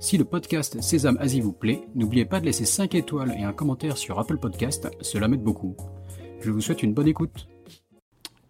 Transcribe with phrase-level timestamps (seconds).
[0.00, 3.52] Si le podcast Sésame Asie vous plaît, n'oubliez pas de laisser 5 étoiles et un
[3.52, 5.76] commentaire sur Apple Podcast, cela m'aide beaucoup.
[6.40, 7.48] Je vous souhaite une bonne écoute.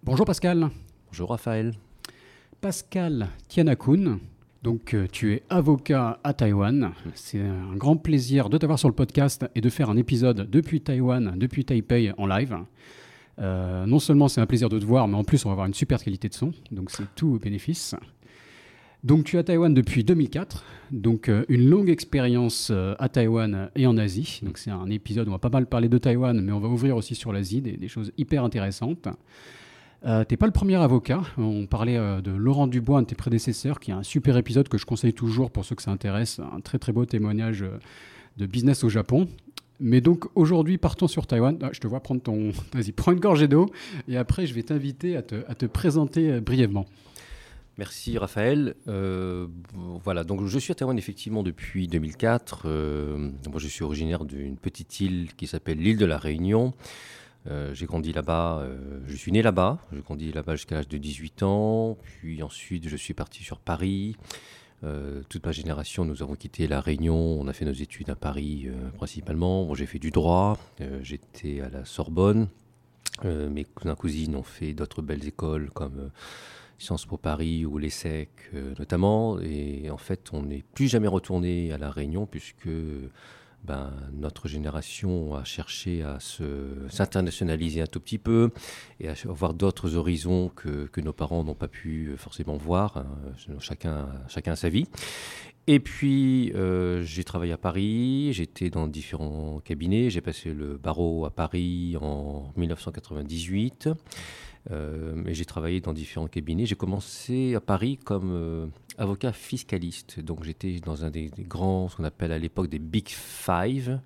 [0.02, 0.68] Bonjour Pascal.
[1.06, 1.72] Bonjour Raphaël.
[2.60, 4.18] Pascal Tianakun,
[4.62, 6.90] donc euh, tu es avocat à Taïwan.
[7.14, 10.82] C'est un grand plaisir de t'avoir sur le podcast et de faire un épisode depuis
[10.82, 12.58] Taïwan, depuis Taipei en live.
[13.38, 15.66] Euh, non seulement c'est un plaisir de te voir, mais en plus on va avoir
[15.66, 17.94] une super qualité de son, donc c'est tout au bénéfice.
[19.04, 23.70] Donc tu es à Taïwan depuis 2004, donc euh, une longue expérience euh, à Taïwan
[23.76, 24.40] et en Asie.
[24.42, 26.68] Donc c'est un épisode où on va pas mal parler de Taïwan, mais on va
[26.68, 29.08] ouvrir aussi sur l'Asie, des, des choses hyper intéressantes.
[30.06, 31.22] Euh, T'es pas le premier avocat.
[31.36, 34.68] On parlait euh, de Laurent Dubois, un de tes prédécesseurs, qui a un super épisode
[34.68, 37.64] que je conseille toujours pour ceux que ça intéresse, un très très beau témoignage
[38.36, 39.28] de business au Japon.
[39.80, 41.56] Mais donc aujourd'hui, partons sur Taïwan.
[41.62, 42.50] Ah, je te vois prendre ton.
[42.72, 43.70] Vas-y, prends une gorgée d'eau
[44.08, 46.86] et après je vais t'inviter à te, présenter brièvement.
[47.78, 48.74] Merci Raphaël.
[48.88, 49.46] Euh,
[50.02, 52.62] voilà, donc je suis à Taïwan effectivement depuis 2004.
[52.64, 56.74] Euh, je suis originaire d'une petite île qui s'appelle l'île de la Réunion.
[57.46, 58.66] Euh, j'ai grandi là-bas,
[59.06, 62.96] je suis né là-bas, j'ai grandi là-bas jusqu'à l'âge de 18 ans, puis ensuite je
[62.96, 64.16] suis parti sur Paris.
[65.28, 68.68] Toute ma génération, nous avons quitté la Réunion, on a fait nos études à Paris
[68.96, 69.64] principalement.
[69.64, 70.58] Bon, j'ai fait du droit,
[71.02, 72.48] j'étais à la Sorbonne,
[73.24, 76.10] mes cousins cousines ont fait d'autres belles écoles comme
[76.78, 79.38] Sciences Po Paris ou l'ESSEC euh, notamment.
[79.40, 82.68] Et en fait, on n'est plus jamais retourné à la Réunion puisque
[83.64, 88.50] ben, notre génération a cherché à se- s'internationaliser un tout petit peu
[89.00, 92.96] et à voir d'autres horizons que, que nos parents n'ont pas pu forcément voir.
[92.98, 93.06] hein.
[93.58, 94.86] Chacun, chacun sa vie.
[95.66, 101.26] Et puis, euh, j'ai travaillé à Paris, j'étais dans différents cabinets, j'ai passé le barreau
[101.26, 103.94] à Paris en 1998, euh,
[104.70, 106.66] et j'ai travaillé dans différents cabinets.
[106.66, 108.66] J'ai commencé à Paris comme euh,
[108.98, 113.08] avocat fiscaliste, donc j'étais dans un des, grands, ce qu'on appelle à l'époque des Big
[113.08, 114.00] Five,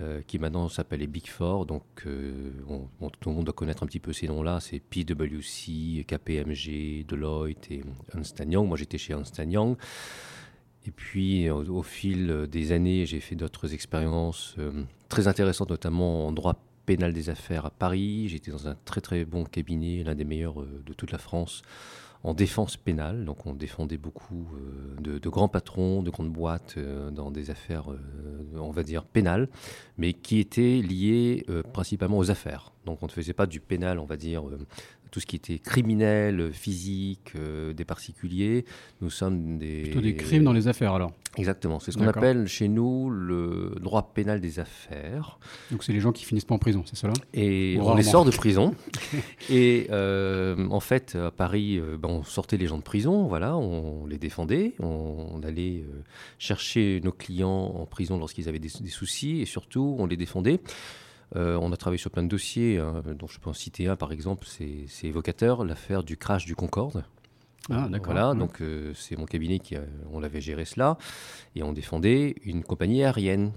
[0.00, 3.54] euh, qui maintenant s'appelle les Big Four, donc euh, on- on- tout le monde doit
[3.54, 7.82] connaître un petit peu ces noms-là, c'est PwC, KPMG, Deloitte et
[8.12, 8.66] Ernst Young.
[8.66, 9.76] Moi j'étais chez Ernst Young.
[10.86, 16.32] Et puis, au, fil des années, j'ai fait d'autres expériences euh, très intéressantes, notamment en
[16.32, 18.28] droit pénal des affaires à Paris.
[18.28, 21.62] J'étais dans un très très bon cabinet, l'un des meilleurs euh, de toute la France,
[22.22, 23.24] en défense pénale.
[23.24, 27.86] Donc, on défendait beaucoup euh, de, grands patrons, de grandes boîtes euh, dans des affaires,
[28.54, 29.48] on va dire, pénales,
[29.98, 32.72] mais qui étaient liées principalement aux affaires.
[32.86, 34.44] Donc, on ne faisait pas du pénal, on va dire,
[35.14, 38.64] tout ce qui était criminel, physique, euh, des particuliers.
[39.00, 39.82] Nous sommes des...
[39.82, 41.12] Plutôt des crimes dans les affaires alors.
[41.36, 45.38] Exactement, c'est ce qu'on appelle chez nous le droit pénal des affaires.
[45.70, 48.24] Donc c'est les gens qui finissent pas en prison, c'est cela Et on les sort
[48.24, 48.74] de prison.
[49.50, 53.56] et euh, en fait, à Paris, euh, ben, on sortait les gens de prison, voilà,
[53.56, 56.02] on les défendait, on, on allait euh,
[56.38, 60.60] chercher nos clients en prison lorsqu'ils avaient des, des soucis, et surtout, on les défendait.
[61.36, 63.96] Euh, on a travaillé sur plein de dossiers, hein, dont je peux en citer un
[63.96, 67.04] par exemple, c'est évocateur, l'affaire du crash du Concorde.
[67.70, 68.12] Ah d'accord.
[68.12, 68.38] Voilà, Ouais.
[68.38, 70.98] donc euh, c'est mon cabinet qui a- on l'avait géré cela
[71.56, 73.52] et on défendait une compagnie aérienne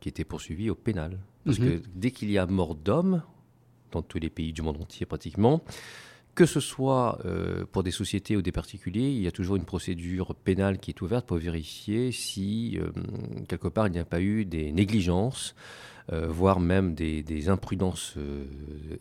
[0.00, 1.18] qui était poursuivie au pénal.
[1.44, 1.64] Parce Mhm.
[1.80, 3.22] que dès qu'il y a mort d'homme,
[3.92, 5.62] dans tous les pays du monde entier pratiquement,
[6.34, 9.64] que ce soit euh, pour des sociétés ou des particuliers, il y a toujours une
[9.64, 12.90] procédure pénale qui est ouverte pour vérifier si euh,
[13.48, 15.54] quelque part il n'y a pas eu des négligences,
[16.12, 18.16] euh, voire même des, imprudences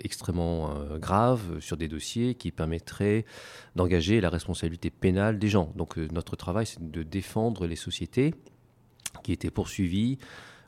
[0.03, 3.25] extrêmement graves sur des dossiers qui permettraient
[3.75, 5.72] d'engager la responsabilité pénale des gens.
[5.75, 8.33] Donc notre travail, c'est de défendre les sociétés
[9.24, 10.18] qui étaient poursuivies.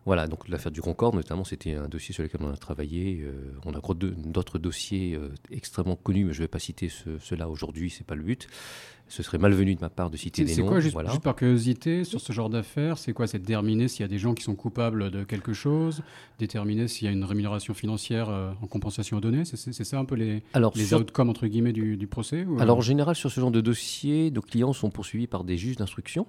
[0.06, 3.21] Voilà, donc l'affaire du Concorde, notamment, c'était un dossier sur lequel on a travaillé.
[3.21, 7.19] Euh, on a d'autres dossiers euh, extrêmement connus, mais je ne vais pas citer ce-
[7.19, 8.48] ceux-là aujourd'hui, c'est pas le but.
[9.13, 10.69] Ce serait malvenu de ma part de citer C'est des c'est noms.
[10.69, 11.09] quoi, juste, voilà.
[11.09, 14.17] juste par curiosité, sur ce genre d'affaires, c'est quoi C'est déterminer s'il y a des
[14.17, 16.01] gens qui sont coupables de quelque chose,
[16.39, 19.83] déterminer s'il y a une rémunération financière euh, en compensation à donner C'est c'est- c'est
[19.83, 22.61] ça un peu les, Alors, les sur- outcomes entre guillemets du, du procès ou, euh,
[22.61, 25.75] alors, en général, sur ce genre de dossier, nos clients sont poursuivis par des juges
[25.75, 26.25] d'instruction.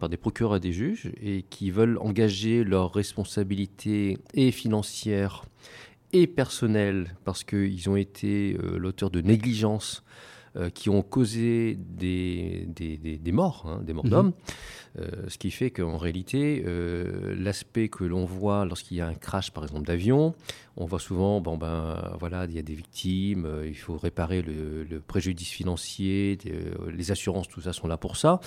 [0.00, 5.44] Par des procureurs et des juges et qui veulent engager leurs responsabilités et financières
[6.12, 9.20] et personnelles parce qu'ils ont été euh, l'auteur de
[10.54, 14.10] négligence qui ont causé des, des, morts, hein, des morts mhm.
[14.10, 14.32] d'hommes.
[15.28, 16.64] ce qui fait qu'en réalité,
[17.36, 20.34] l'aspect que l'on voit lorsqu'il y a un crash, par exemple, d'avion,
[20.76, 24.84] on voit souvent, bon ben voilà, il y a des victimes, il faut réparer le,
[24.84, 26.38] le préjudice financier,
[26.92, 28.40] les assurances, tout ça sont là pour ça.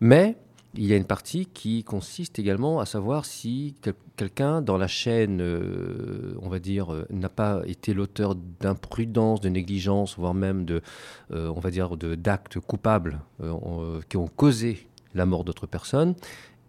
[0.00, 0.36] Mais
[0.76, 3.74] il y a une partie qui consiste également à savoir si
[4.16, 9.48] quelqu'un dans la chaîne, euh, on va dire, euh, n'a pas été l'auteur d'imprudence, de
[9.48, 10.82] négligence, voire même de,
[11.32, 13.20] euh, on va dire, d'actes coupables
[14.08, 16.14] qui ont causé la mort d'autres personnes.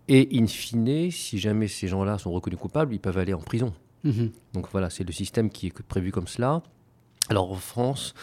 [0.07, 3.74] Et in fine, si jamais ces gens-là sont reconnus coupables, ils peuvent aller en prison.
[4.04, 6.62] Mmh Donc voilà, c'est le système qui est prévu comme cela.
[7.30, 8.13] Alors en France,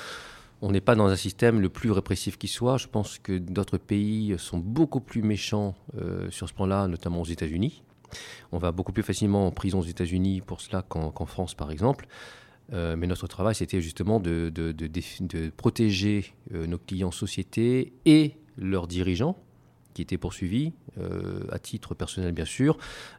[0.62, 2.76] on n'est pas dans un système le plus répressif qui soit.
[2.78, 7.26] Je pense que d'autres pays sont beaucoup plus méchants euh, sur ce plan-là, notamment aux
[7.26, 7.82] États-Unis.
[8.52, 12.06] On va beaucoup plus facilement en prison aux États-Unis pour cela qu'en France, par exemple.
[12.72, 14.52] Euh, mais notre travail, c'était justement de,
[15.56, 19.36] protéger euh, nos clients sociétés et leurs dirigeants
[19.94, 22.76] qui étaient poursuivis, euh, à titre personnel bien sûr,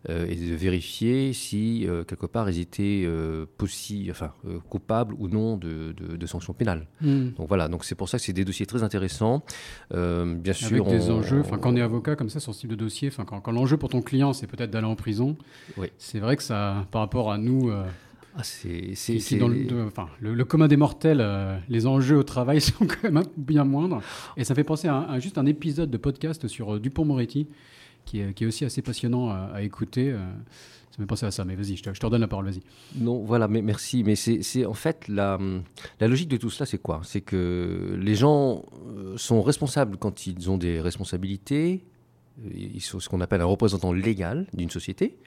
[0.10, 3.08] euh, et de vérifier si euh, quelque part ils étaient
[3.58, 4.34] possible, enfin,
[4.70, 6.88] coupables ou non de, sanctions pénales.
[7.02, 7.30] Hmm.
[7.38, 9.44] Donc voilà, donc c'est pour ça que c'est des dossiers très intéressants.
[9.92, 12.72] bien sûr, Avec des enjeux, enfin, quand on est avocat comme ça sur ce type
[12.72, 15.38] de dossier, enfin, quand, quand l'enjeu pour ton client c'est peut-être d'aller en prison,
[15.78, 15.88] oui.
[15.98, 17.72] c'est vrai que ça, par rapport à nous,
[18.38, 22.86] ah, c'est, dans le, enfin, le, commun des mortels, euh, les enjeux au travail sont
[22.86, 24.02] quand même bien moindres.
[24.36, 27.48] Et ça fait penser à, juste un épisode de podcast sur euh, Dupont-Moretti,
[28.04, 30.12] qui est, qui est, aussi assez passionnant à, écouter.
[30.12, 30.18] Euh,
[30.92, 32.46] ça me fait penser à ça, mais vas-y, je te, je te redonne la parole,
[32.46, 32.62] vas-y.
[32.98, 34.04] Non, voilà, mais merci.
[34.04, 35.40] Mais c'est en fait la,
[36.02, 37.02] la logique de tout cela, c'est quoi?
[37.04, 38.66] C'est que les gens
[39.16, 41.86] sont responsables quand ils ont des responsabilités.
[42.54, 45.18] Ils sont ce qu'on appelle un représentant légal d'une société.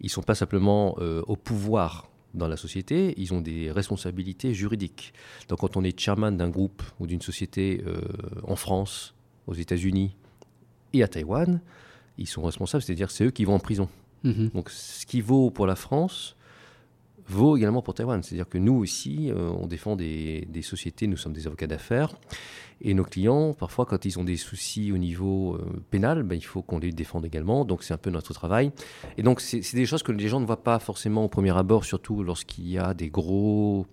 [0.00, 5.12] Ils ne sont pas simplement au pouvoir dans la société, ils ont des responsabilités juridiques.
[5.48, 8.00] Donc quand on est chairman d'un groupe ou d'une société euh,
[8.44, 9.14] en France,
[9.46, 10.16] aux États-Unis
[10.92, 11.60] et à Taïwan,
[12.18, 13.88] ils sont responsables, c'est-à-dire c'est eux qui vont en prison.
[14.24, 14.50] Mhm.
[14.50, 16.36] Donc ce qui vaut pour la France
[17.28, 18.22] vaut également pour Taïwan.
[18.22, 22.14] C'est-à-dire que nous aussi, euh, on défend des, sociétés, nous sommes des avocats d'affaires,
[22.80, 26.44] et nos clients, parfois, quand ils ont des soucis au niveau euh, pénal, ben, il
[26.44, 27.64] faut qu'on les défende également.
[27.64, 28.72] Donc, c'est un peu notre travail.
[29.16, 31.84] Et donc, c'est des choses que les gens ne voient pas forcément au premier abord,
[31.84, 33.86] surtout lorsqu'il y a des gros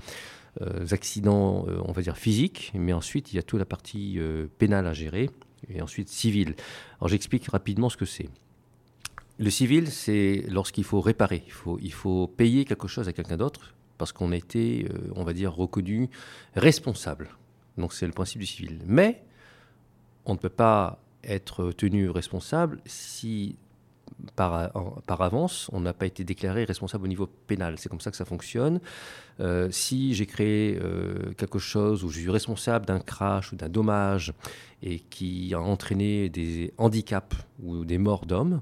[0.62, 2.72] euh, accidents, on va dire, physiques.
[2.74, 4.20] Mais ensuite, il y a toute la partie
[4.58, 5.30] pénale à gérer,
[5.70, 6.56] et ensuite civile.
[7.00, 8.30] Alors, j'explique rapidement ce que c'est.
[9.40, 11.44] Le civil, c'est lorsqu'il faut réparer,
[11.82, 15.54] il faut, payer quelque chose à quelqu'un d'autre parce qu'on a été, on va dire,
[15.54, 16.10] reconnu
[16.56, 17.30] responsable.
[17.78, 18.80] Donc c'est le principe du civil.
[18.86, 19.24] Mais
[20.26, 23.58] on ne peut pas être tenu responsable si
[24.36, 24.72] par,
[25.06, 27.76] par avance, on n'a pas été déclaré responsable au niveau pénal.
[27.78, 28.80] C'est comme ça que ça fonctionne.
[29.40, 33.70] Euh, si j'ai créé euh, quelque chose où je suis responsable d'un crash ou d'un
[33.70, 34.34] dommage
[34.84, 38.62] et qui a entraîné des handicaps ou des morts d'hommes,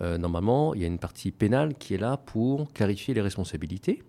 [0.00, 4.02] euh, normalement, il y a une partie pénale qui est là pour clarifier les responsabilités.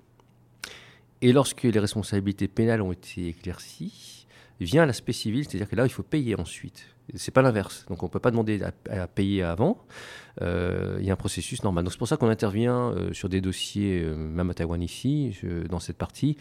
[1.21, 4.25] Et lorsque les responsabilités pénales ont été éclaircies,
[4.59, 6.87] vient l'aspect civil, c'est-à-dire que là, il faut payer ensuite.
[7.15, 7.85] C'est pas l'inverse.
[7.89, 9.85] Donc, on ne peut pas demander à, payer avant.
[10.41, 11.83] Euh, il y a un processus normal.
[11.83, 15.37] Donc, c'est pour ça qu'on intervient euh, sur des dossiers, même à Taïwan ici,
[15.69, 16.37] dans cette partie,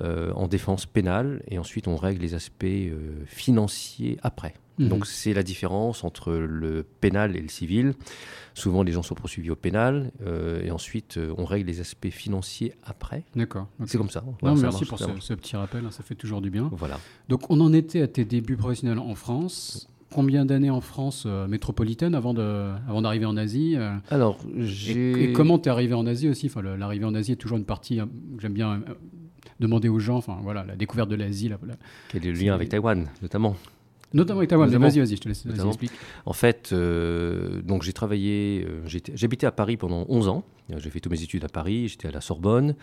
[0.00, 2.66] en défense pénale, et ensuite on règle les aspects
[3.26, 4.54] financiers après.
[4.80, 4.88] Mhm.
[4.88, 7.94] Donc, c'est la différence entre le pénal et le civil.
[8.54, 10.10] Souvent, les gens sont poursuivis au pénal,
[10.64, 13.24] et ensuite on règle les aspects financiers après.
[13.36, 13.68] D'accord.
[13.86, 14.24] C'est comme ça.
[14.42, 16.68] merci pour ce, petit rappel, hein, ça fait toujours du bien.
[16.72, 16.98] Voilà.
[17.28, 21.46] Donc, on en était à tes débuts professionnels en France combien d'années en France euh,
[21.46, 25.30] métropolitaine avant de, avant d'arriver en Asie euh, Alors, j'ai...
[25.30, 26.46] Et, comment tu es arrivé en Asie aussi?
[26.46, 28.06] Enfin, L'arrivée en Asie est toujours une partie euh,
[28.36, 28.82] que j'aime bien
[29.60, 30.16] demander aux gens.
[30.16, 31.50] Enfin, voilà, la découverte de l'Asie.
[32.08, 33.56] Quel est le lien avec Taïwan, notamment?
[34.12, 34.68] Notamment avec Taïwan.
[34.68, 35.94] Vas-y, vas-y, je te laisse expliquer.
[36.26, 38.66] En fait, donc j'ai travaillé,
[39.14, 40.44] j'habitais à Paris pendant 11 ans.
[40.78, 42.74] J'ai fait toutes mes études à Paris, j'étais à la Sorbonne.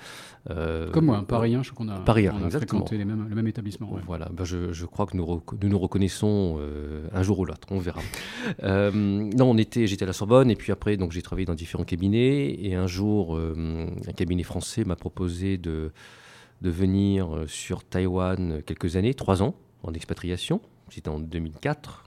[0.49, 3.27] Euh, Comme moi, un Parisien, je crois qu'on a, Parisien, on a fréquenté les mêmes,
[3.29, 3.89] le même établissement.
[4.05, 7.67] Voilà, ben je, je, crois que nous nous, nous reconnaissons euh, un jour ou l'autre,
[7.71, 8.01] on verra.
[8.63, 11.55] euh, non, on était, j'étais à la Sorbonne et puis après, donc j'ai travaillé dans
[11.55, 15.91] différents cabinets et un jour, euh, un cabinet français m'a proposé de,
[16.61, 20.61] de venir sur Taïwan quelques années, trois ans, en expatriation.
[20.89, 22.03] C'était en 2004.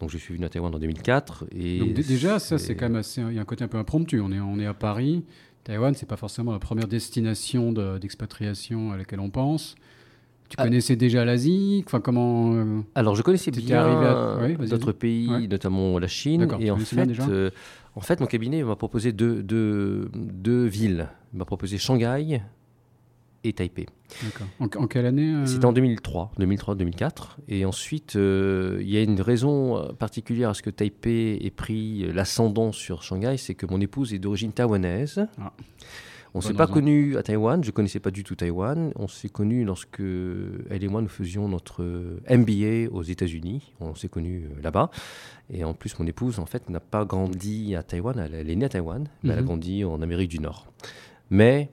[0.00, 1.46] Donc je suis venu à Taïwan en 2004.
[1.52, 3.20] Et Donc déjà, ça c'est quand même assez.
[3.20, 4.20] Il y a un côté un peu impromptu.
[4.20, 5.24] On est, on est à Paris.
[5.64, 9.76] Taïwan, c'est pas forcément la première destination d'expatriation à laquelle on pense.
[10.48, 10.64] Tu ah.
[10.64, 11.82] connaissais déjà l'Asie?
[11.86, 16.48] Enfin, comment euh, Alors, je connaissais bien d'autres pays, notamment la Chine.
[16.60, 17.50] Et en fait, euh,
[17.94, 21.08] en fait, mon cabinet m'a proposé deux, deux, deux villes.
[21.32, 22.42] Il m'a proposé Shanghai
[23.44, 23.86] et Taipei.
[24.22, 24.46] D'accord.
[24.82, 27.36] En, quelle année euh C'était en 2003, 2003-2004.
[27.48, 32.12] Et ensuite, euh, il y a une raison particulière à ce que Taipei ait pris
[32.12, 35.26] l'ascendant sur Shanghai, c'est que mon épouse est d'origine taïwanaise.
[35.40, 35.52] Ah.
[36.34, 38.92] On ne s'est pas connus à Taïwan, je ne connaissais pas du tout Taïwan.
[38.96, 41.82] On s'est connus lorsque elle et moi nous faisions notre
[42.30, 43.74] MBA aux États-Unis.
[43.80, 44.90] On s'est connus euh, là-bas.
[45.52, 48.18] Et en plus, mon épouse, en fait, n'a pas grandi à Taïwan.
[48.18, 49.46] Elle, est née à Taïwan, mais elle a mhm.
[49.46, 50.66] grandi en Amérique du Nord.
[51.28, 51.70] Mais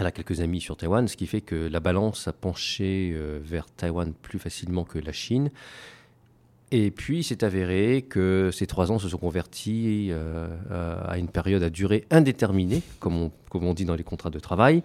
[0.00, 3.38] elle a quelques amis sur Taïwan, ce qui fait que la balance a penché euh,
[3.42, 5.50] vers Taïwan plus facilement que la Chine.
[6.70, 11.62] Et puis, c'est avéré que ces trois ans se sont convertis euh, à une période
[11.62, 14.82] à durée indéterminée, comme on, comme on dit dans les contrats de travail.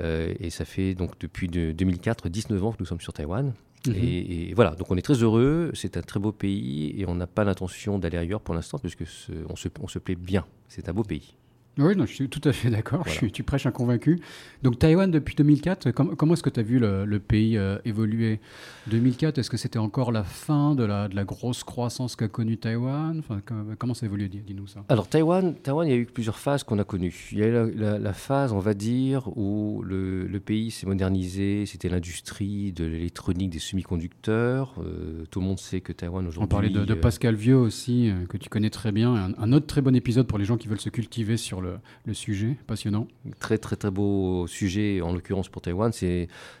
[0.00, 3.52] Euh, et ça fait donc depuis 2004, 19 ans que nous sommes sur Taïwan.
[3.86, 3.94] Mhm.
[3.96, 7.26] Et, voilà, donc on est très heureux, c'est un très beau pays et on n'a
[7.26, 9.04] pas l'intention d'aller ailleurs pour l'instant, puisque
[9.48, 10.44] on, se, on se plaît bien.
[10.68, 11.36] C'est un beau pays.
[11.78, 13.06] Oui, non, je suis tout à fait d'accord.
[13.32, 14.20] Tu prêches un convaincu.
[14.62, 18.40] Donc Taïwan depuis 2004, comment est-ce que tu as vu le, pays euh, évoluer?
[18.88, 22.58] 2004, est-ce que c'était encore la fin de la, de la grosse croissance qu'a connue
[22.58, 23.18] Taïwan?
[23.18, 23.40] Enfin,
[23.78, 24.84] Comment ça a évolué Dis-nous ça.
[24.90, 27.28] Alors Taïwan, Taïwan, il y a eu plusieurs phases qu'on a connues.
[27.32, 31.64] Il y a eu la, phase, on va dire, où le, le pays s'est modernisé,
[31.64, 34.74] c'était l'industrie de l'électronique, des semi-conducteurs.
[34.78, 36.44] Euh, tout le monde sait que Taïwan aujourd'hui...
[36.44, 39.14] On parlait de, de euh, Pascal Vieux aussi, que tu connais très bien.
[39.14, 42.14] Un, un autre très bon épisode pour les gens qui veulent se cultiver sur le,
[42.14, 43.08] sujet passionnant.
[43.40, 45.90] Très très très beau sujet en l'occurrence pour Taïwan.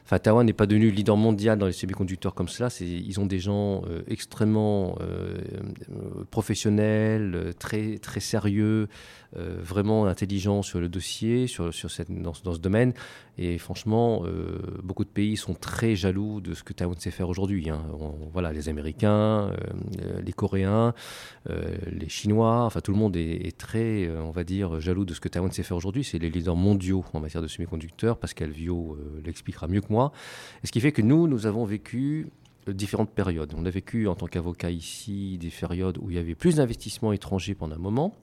[0.04, 2.68] Enfin, Taïwan n'est pas devenu leader mondial dans les semi-conducteurs comme cela.
[2.80, 5.38] Ils ont des gens euh, extrêmement euh,
[5.90, 8.88] euh, professionnels, très très sérieux,
[9.34, 12.92] vraiment intelligents sur le dossier, sur, sur cette, dans, dans ce domaine.
[13.38, 14.24] Et franchement,
[14.82, 17.70] beaucoup de pays sont très jaloux de ce que Taïwan sait faire aujourd'hui.
[17.70, 17.80] Hein.
[18.32, 19.50] Voilà, les Américains,
[20.22, 20.92] les Coréens,
[21.48, 25.28] les Chinois, enfin tout le monde est, très, on va dire, jaloux de ce que
[25.28, 26.04] Taïwan sait faire aujourd'hui.
[26.04, 28.18] C'est les leaders mondiaux en matière de semi-conducteurs.
[28.18, 30.12] Pascal Vio euh, l'expliquera mieux que moi.
[30.64, 32.28] Ce qui fait que nous, nous avons vécu
[32.68, 33.54] euh, différentes périodes.
[33.56, 37.12] On a vécu en tant qu'avocat ici des périodes où il y avait plus d'investissements
[37.12, 38.14] étrangers pendant un moment.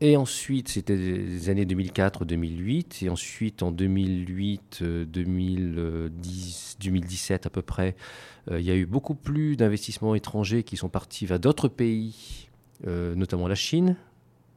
[0.00, 3.04] Et ensuite, c'était les années 2004-2008.
[3.04, 7.96] Et ensuite, en 2008, 2010, 2017 à peu près,
[8.50, 12.48] euh, il y a eu beaucoup plus d'investissements étrangers qui sont partis vers d'autres pays,
[12.86, 13.96] notamment la Chine,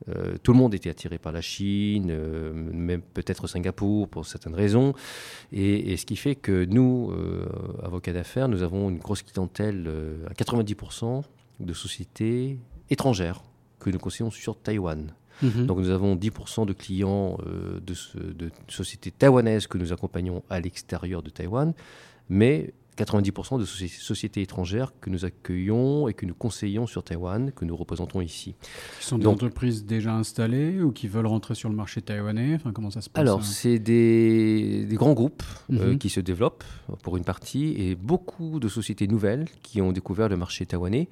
[0.09, 4.55] euh, tout le monde était attiré par la Chine, euh, même peut-être Singapour pour certaines
[4.55, 4.93] raisons.
[5.51, 7.45] Et, ce qui fait que nous, euh,
[7.83, 9.89] avocats d'affaires, nous avons une grosse clientèle
[10.27, 11.23] à 90%
[11.59, 12.57] de sociétés
[12.89, 13.43] étrangères
[13.79, 15.13] que nous conseillons sur Taïwan.
[15.41, 15.65] Mhm.
[15.65, 17.93] Donc nous avons 10% de clients de,
[18.33, 21.73] de, sociétés taïwanaises que nous accompagnons à l'extérieur de Taïwan,
[22.29, 27.65] mais 90% de sociétés étrangères que nous accueillons et que nous conseillons sur Taïwan, que
[27.65, 28.55] nous représentons ici.
[28.99, 32.55] Ce sont des entreprises déjà installées ou qui veulent rentrer sur le marché taïwanais?
[32.55, 35.97] Enfin, Comment ça se passe Alors, hein c'est des, grands groupes euh, mhm.
[35.97, 36.63] qui se développent
[37.03, 41.09] pour une partie et beaucoup de sociétés nouvelles qui ont découvert le marché taïwanais.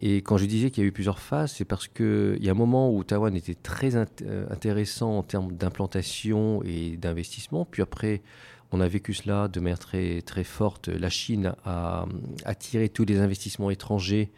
[0.00, 2.52] Et quand je disais qu'il y a eu plusieurs phases, c'est parce qu'il y a
[2.52, 8.22] un moment où Taïwan était très euh, intéressant en termes d'implantation et d'investissement, puis après
[8.70, 10.88] on a vécu cela de manière très, forte.
[10.88, 12.06] La Chine a
[12.44, 14.30] attiré tous les investissements étrangers,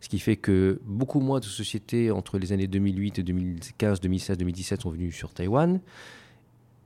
[0.00, 4.38] ce qui fait que beaucoup moins de sociétés entre les années 2008 et 2015, 2016,
[4.38, 5.80] 2017 sont venues sur Taïwan.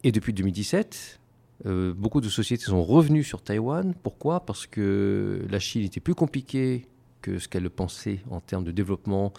[0.04, 1.20] Et depuis 2017,
[1.66, 3.94] euh, beaucoup de sociétés sont revenues sur Taïwan.
[4.02, 4.44] Pourquoi?
[4.44, 6.86] Parce que la Chine était plus compliquée
[7.20, 9.32] que ce qu'elle pensait en termes de développement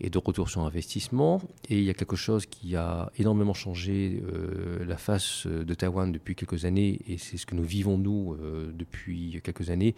[0.00, 1.40] et de retour sur investissement.
[1.68, 6.12] Et il y a quelque chose qui a énormément changé euh, la face de Taïwan
[6.12, 9.94] depuis quelques années, et c'est ce que nous vivons nous euh, depuis quelques années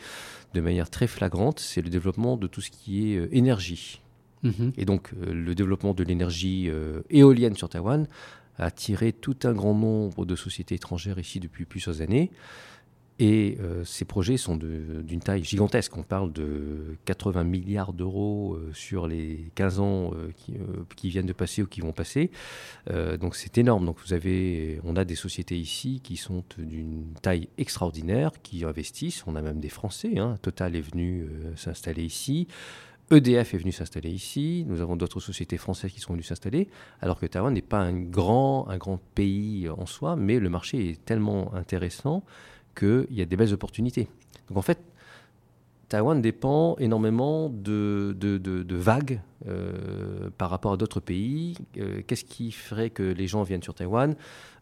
[0.55, 4.01] de manière très flagrante, c'est le développement de tout ce qui est euh, énergie.
[4.45, 4.73] Mm-hmm.
[4.77, 6.71] Et donc le développement de l'énergie
[7.11, 8.07] éolienne sur Taïwan
[8.57, 12.31] a attiré tout un grand nombre de sociétés étrangères ici depuis plusieurs années.
[13.21, 15.97] Et euh, ces projets sont d'une taille gigantesque.
[15.97, 20.31] On parle de 80 milliards d'euros euh, sur les 15 ans euh,
[20.95, 22.31] qui, viennent de passer ou qui vont passer.
[23.21, 23.87] donc c'est énorme.
[23.87, 29.25] Donc vous avez, on a des sociétés ici qui sont d'une taille extraordinaire, qui investissent.
[29.27, 30.19] On a même des Français.
[30.19, 30.37] Hein.
[30.43, 32.47] Total est venu s'installer ici.
[33.11, 34.67] EDF est venu s'installer ici.
[34.69, 36.69] Nous avons d'autres sociétés françaises qui sont venues s'installer.
[37.01, 40.91] Alors que Taïwan n'est pas un grand, un grand pays en soi, mais le marché
[40.91, 42.23] est tellement intéressant
[42.79, 44.09] qu'il y a des belles opportunités.
[44.49, 44.79] Donc en fait,
[45.89, 51.57] Taïwan dépend énormément de, de, vagues euh, par rapport à d'autres pays.
[51.79, 54.15] Euh, qu'est-ce qui ferait que les gens viennent sur Taïwan?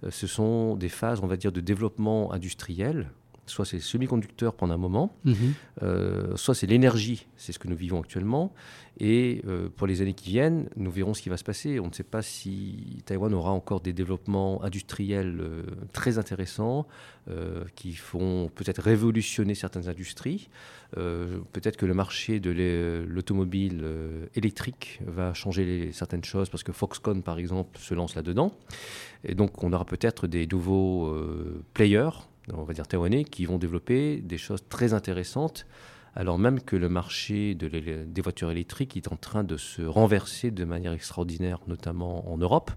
[0.04, 3.10] Euh, Ce sont des phases, on va dire, de développement industriel.
[3.46, 5.34] Soit c'est semi-conducteurs pendant un moment, Mhm.
[5.82, 8.52] euh, soit c'est l'énergie, c'est ce que nous vivons actuellement.
[8.98, 11.78] Et euh, pour les années qui viennent, nous verrons ce qui va se passer.
[11.80, 15.62] On ne sait pas si Taïwan aura encore des développements industriels euh,
[15.92, 16.86] très intéressants
[17.74, 20.48] qui font peut-être révolutionner certaines industries.
[20.94, 23.84] Peut-être que le marché de l'automobile
[24.36, 28.52] électrique va changer les- certaines choses parce que Foxconn, par exemple, se lance là-dedans.
[29.24, 31.12] Et donc, on aura peut-être des nouveaux
[31.74, 32.10] players,
[32.52, 35.66] on va dire taïwanais, qui vont développer des choses très intéressantes
[36.18, 37.68] alors même que le marché de
[38.06, 42.70] des voitures électriques est en train de se renverser de manière extraordinaire, notamment en Europe.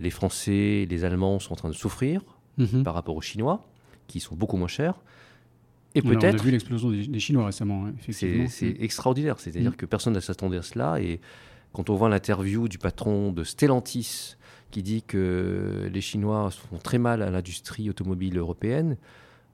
[0.00, 2.22] Les Français, les Allemands sont en train de souffrir
[2.58, 2.82] Mhm.
[2.82, 3.64] par rapport aux Chinois,
[4.08, 4.94] qui sont beaucoup moins chers.
[5.94, 8.46] Et peut-être, On a vu l'explosion des, des Chinois récemment, hein, effectivement.
[8.48, 9.38] c'est extraordinaire.
[9.38, 9.76] C'est-à-dire Mm.
[9.76, 11.00] que personne ne s'attendait à cela.
[11.00, 11.20] Et
[11.72, 14.34] quand on voit l'interview du patron de Stellantis
[14.72, 18.96] qui dit que les Chinois font très mal à l'industrie automobile européenne,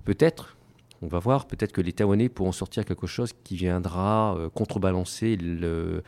[0.07, 0.57] peut-être,
[1.03, 5.37] on va voir, peut-être que les Taïwanais pourront sortir quelque chose qui viendra euh, contrebalancer
[5.37, 6.03] le-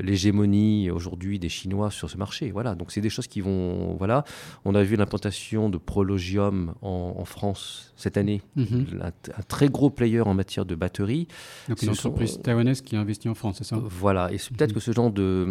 [0.00, 2.50] l'hégémonie aujourd'hui des Chinois sur ce marché.
[2.50, 3.94] Voilà, donc c'est des choses qui vont.
[3.96, 4.24] Voilà,
[4.64, 8.86] on a vu l'implantation de Prologium en, en France cette année, Mhm.
[9.02, 11.28] un, un très gros player en matière de batteries.
[11.68, 13.76] Donc une sont- entreprise taïwanaise qui investit en France, c'est ça?
[13.82, 14.74] Voilà, et c'est peut-être Mhm.
[14.74, 15.46] que ce genre de,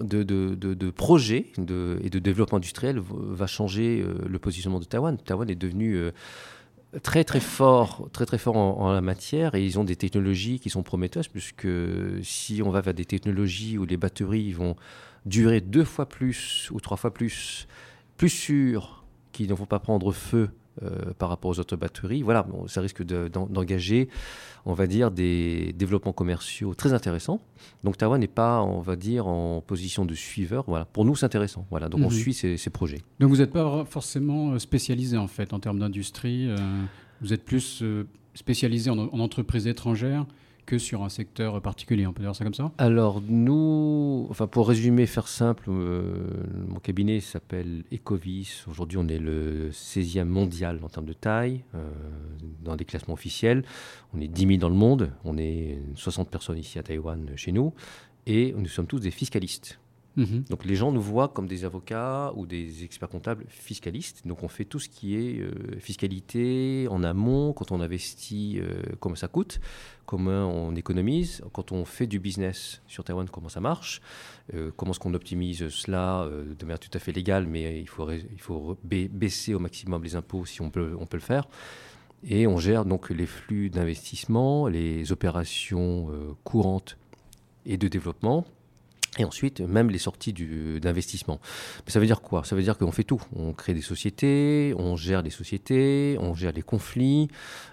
[0.00, 4.84] de, de, de- de projet et de développement industriel va changer euh, le positionnement de
[4.84, 5.16] Taïwan.
[5.18, 6.10] Taïwan est devenu euh,
[7.02, 10.70] très très fort, très très fort en, la matière et ils ont des technologies qui
[10.70, 11.68] sont prometteuses puisque
[12.22, 14.76] si on va vers des technologies où les batteries vont
[15.26, 17.68] durer deux fois plus ou trois fois plus,
[18.16, 18.99] plus sûres,
[19.44, 20.50] qui ne vont pas prendre feu
[20.82, 24.08] euh, par rapport aux autres batteries, voilà, bon, ça risque de- d'en- d'engager,
[24.66, 27.40] on va dire, des développements commerciaux très intéressants.
[27.84, 30.64] Donc Taïwan n'est pas, on va dire, en position de suiveur.
[30.68, 30.84] Voilà.
[30.84, 31.66] Pour nous, c'est intéressant.
[31.70, 31.88] Voilà.
[31.88, 32.10] Donc on Mhm.
[32.10, 33.02] suit ces, ces projets.
[33.18, 36.48] Donc vous n'êtes pas forcément euh, spécialisé en fait en termes d'industrie.
[36.48, 36.56] euh,
[37.20, 37.82] vous êtes plus
[38.34, 40.24] spécialisé en, en entreprise étrangère
[40.70, 42.06] que sur un secteur particulier.
[42.06, 46.78] On peut dire ça comme ça Alors nous, enfin pour résumer, faire simple, euh, mon
[46.78, 48.64] cabinet s'appelle Ecovis.
[48.68, 51.90] Aujourd'hui, on est le 16e mondial en termes de taille, euh,
[52.62, 53.64] dans des classements officiels.
[54.14, 55.10] On est 10 000 dans le monde.
[55.24, 57.74] On est 60 personnes ici à Taïwan, chez nous.
[58.26, 59.80] Et nous sommes tous des fiscalistes.
[60.20, 60.44] Mhm.
[60.50, 64.26] Donc les gens nous voient comme des avocats ou des experts comptables fiscalistes.
[64.26, 68.82] Donc on fait tout ce qui est euh, fiscalité en amont, quand on investit, euh,
[69.00, 69.60] comment ça coûte,
[70.04, 74.02] comment on économise, quand on fait du business sur Taïwan, comment ça marche,
[74.52, 78.76] euh, comment est-ce qu'on optimise cela de manière tout à fait légale, mais il faut,
[78.84, 81.48] baisser au maximum les impôts si on peut, le faire.
[82.24, 86.10] Et on gère donc les flux d'investissement, les opérations
[86.44, 86.98] courantes
[87.64, 88.44] et de développement,
[89.18, 90.32] et ensuite, même les sorties
[90.80, 91.40] d'investissement.
[91.84, 92.44] Mais ça veut dire quoi?
[92.44, 93.20] Ça veut dire qu'on fait tout.
[93.34, 97.28] On crée des sociétés, on gère les sociétés, on gère les conflits,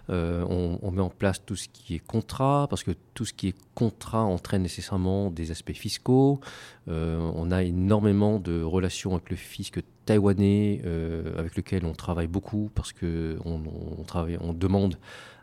[0.09, 3.49] euh, on, met en place tout ce qui est contrat, parce que tout ce qui
[3.49, 6.39] est contrat entraîne nécessairement des aspects fiscaux.
[6.87, 12.27] Euh, on a énormément de relations avec le fisc taïwanais, euh, avec lequel on travaille
[12.27, 13.61] beaucoup, parce que on,
[13.99, 14.97] on travaille, on demande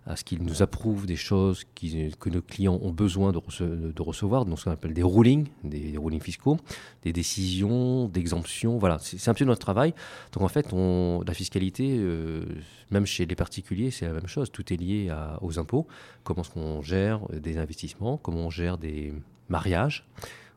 [0.06, 4.02] à ce qu'ils nous approuvent des choses que nos clients ont besoin de, rece- de
[4.02, 6.58] recevoir, donc ce qu'on appelle des rulings, des, rulings fiscaux,
[7.02, 8.76] des décisions, d'exemptions.
[8.76, 9.94] Voilà, c'est un peu notre travail.
[10.32, 12.44] Donc en fait, on, la fiscalité, euh,
[12.90, 14.50] même chez les particuliers, c'est la même chose.
[14.52, 15.86] Tout est lié aux impôts.
[16.22, 18.18] Comment est-ce qu'on gère des investissements?
[18.18, 19.14] Comment on gère des
[19.48, 20.06] mariages?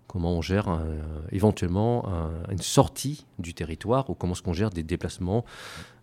[0.07, 0.67] Comment on gère
[1.31, 4.09] éventuellement un- une sortie du territoire?
[4.09, 5.43] Ou comment est-ce qu'on gère des déplacements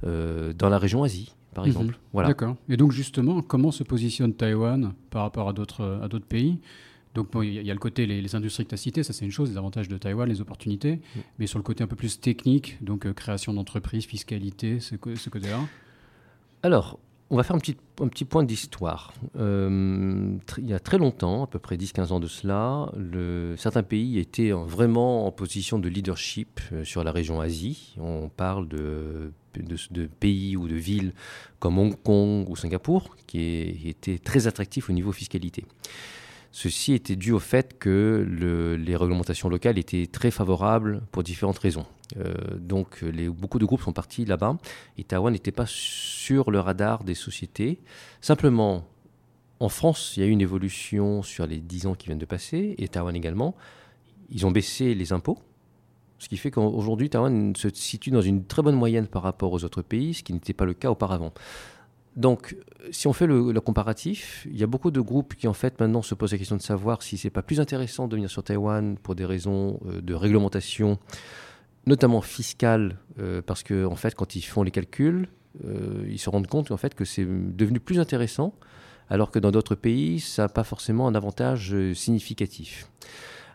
[0.05, 1.71] euh, dans la région Asie, par Mhm.
[1.71, 1.99] exemple.
[2.13, 2.29] Voilà.
[2.29, 2.57] D'accord.
[2.69, 6.59] Et donc justement, comment se positionne Taïwan par rapport à d'autres à d'autres pays?
[7.15, 8.75] Donc bon, il y, a- il y a le côté les, les industries que tu
[8.75, 11.21] as citées, ça c'est une chose, les avantages de Taïwan, les opportunités, Mm.
[11.39, 15.31] mais sur le côté un peu plus technique, donc euh, création d'entreprises, fiscalité, ce, ce
[15.31, 15.61] côté-là?
[16.65, 16.99] Alors,
[17.31, 19.13] on va faire un petit, point d'histoire.
[19.39, 22.93] Euh, il y a très longtemps, à peu près 10-15 ans de cela,
[23.57, 27.95] certains pays étaient en- vraiment en position de leadership euh, sur la région Asie.
[27.99, 29.33] On parle de,
[30.21, 31.13] pays ou de villes
[31.61, 35.65] comme Hong Kong ou Singapour, qui étaient très attractifs au niveau fiscalité.
[36.53, 41.59] Ceci était dû au fait que le- les réglementations locales étaient très favorables pour différentes
[41.59, 41.87] raisons.
[42.19, 44.59] Euh, donc beaucoup de groupes sont partis là-bas
[44.99, 47.81] et Taïwan n'était pas sur le radar des sociétés.
[48.21, 48.87] Simplement,
[49.61, 52.27] en France, il y a eu une évolution sur les 10 ans qui viennent de
[52.27, 53.55] passer et Taïwan également.
[54.31, 55.39] Ils ont baissé les impôts,
[56.19, 59.65] ce qui fait qu'aujourd'hui, Taïwan se situe dans une très bonne moyenne par rapport aux
[59.65, 61.33] autres pays, ce qui n'était pas le cas auparavant.
[62.17, 62.57] Donc,
[62.93, 65.81] si on fait le, le comparatif, il y a beaucoup de groupes qui en fait
[65.81, 68.45] maintenant se posent la question de savoir si c'est pas plus intéressant de venir sur
[68.45, 70.99] Taïwan pour des raisons euh, de réglementation,
[71.87, 75.29] notamment fiscale, euh, parce que en fait, quand ils font les calculs,
[75.65, 78.55] euh, ils se rendent compte en fait que c'est devenu plus intéressant,
[79.09, 82.91] alors que dans d'autres pays, ça n'a pas forcément un avantage euh, significatif.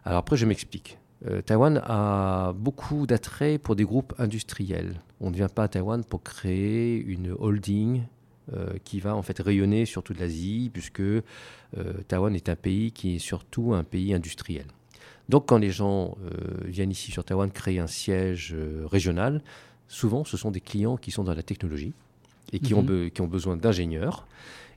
[0.06, 0.98] Alors après, je m'explique.
[1.28, 5.02] Euh, Taïwan a beaucoup d'attrait pour des groupes industriels.
[5.20, 8.04] On ne vient pas à Taïwan pour créer une holding
[8.84, 11.04] qui va en fait rayonner sur toute l'Asie, puisque
[12.08, 14.66] Taïwan est un pays qui est surtout un pays industriel.
[15.30, 16.18] Donc quand les gens
[16.66, 19.42] viennent ici sur Taïwan créer un siège régional,
[19.90, 21.94] souvent, ce sont des clients qui sont dans la technologie
[22.54, 23.12] et qui, ont, mhm.
[23.12, 24.26] qui ont besoin d'ingénieurs.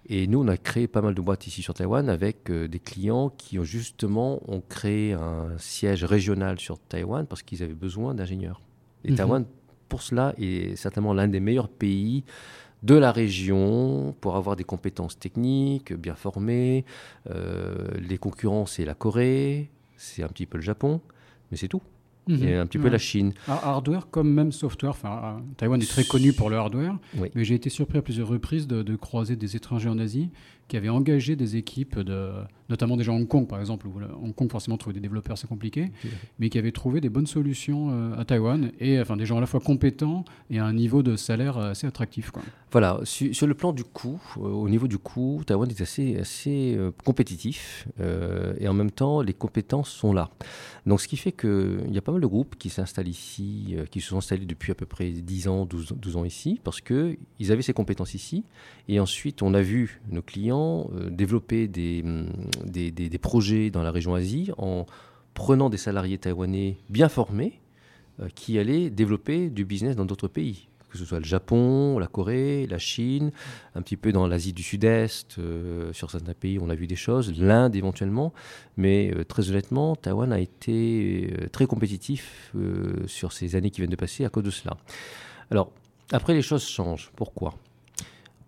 [0.09, 2.81] Et nous, on a créé pas mal de boîtes ici sur Taïwan avec euh, des
[2.81, 8.14] clients qui ont justement ont créé un siège régional sur Taïwan parce qu'ils avaient besoin
[8.14, 8.61] d'ingénieurs.
[9.05, 9.16] Et mhm.
[9.16, 9.45] Taïwan,
[9.88, 12.25] pour cela, est certainement l'un des meilleurs pays
[12.83, 16.85] de la région pour avoir des compétences techniques bien formées.
[17.31, 19.71] Euh, les concurrents, c'est la Corée,
[20.02, 21.00] c'est un petit peu le Japon,
[21.50, 21.82] mais c'est tout
[22.28, 22.60] et mhm.
[22.60, 23.32] un petit peu la Chine.
[23.48, 24.90] hardware comme même software.
[24.90, 26.96] Enfin, Taïwan est très connu pour le hardware,
[27.34, 30.30] mais j'ai été surpris à plusieurs reprises de, de, croiser des étrangers en Asie
[30.68, 32.31] qui avaient engagé des équipes, de,
[32.68, 35.92] notamment déjà Hong Kong par exemple, où Hong Kong forcément trouver des développeurs c'est compliqué,
[36.38, 39.40] mais qui avaient trouvé des bonnes solutions euh, à Taïwan et enfin des gens à
[39.40, 42.31] la fois compétents et à un niveau de salaire assez attractif.
[42.31, 42.42] Quoi.
[42.70, 46.75] Voilà, sur, le plan du coût, euh, au niveau du coût, Taïwan est assez, assez
[46.77, 47.87] euh, compétitif
[48.59, 50.31] et en même temps les compétences sont là.
[50.87, 54.01] Donc ce qui fait qu'il y a pas mal de groupes qui s'installent ici, qui
[54.01, 57.18] se sont installés depuis à peu près 10 ans, 12, 12 ans ici, parce qu'ils
[57.51, 58.44] avaient ces compétences ici
[58.88, 62.04] et ensuite on a vu nos clients euh, développer des,
[62.64, 64.86] des, projets dans la région Asie en
[65.34, 67.60] prenant des salariés taïwanais bien formés
[68.20, 72.06] euh, qui allaient développer du business dans d'autres pays que ce soit le Japon, la
[72.06, 73.32] Corée, la Chine,
[73.74, 76.96] un petit peu dans l'Asie du Sud-Est, euh, sur certains pays on a vu des
[76.96, 78.34] choses, l'Inde éventuellement,
[78.76, 82.52] mais très honnêtement, Taïwan a été très compétitif
[83.06, 84.76] sur ces années qui viennent de passer à cause de cela.
[85.50, 85.72] Alors,
[86.12, 87.10] après les choses changent.
[87.16, 87.54] Pourquoi?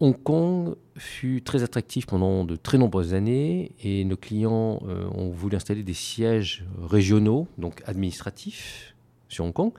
[0.00, 5.30] Hong Kong fut très attractif pendant de très nombreuses années et nos clients euh, ont
[5.30, 8.94] voulu installer des sièges régionaux, donc administratifs,
[9.28, 9.72] sur Hong Kong.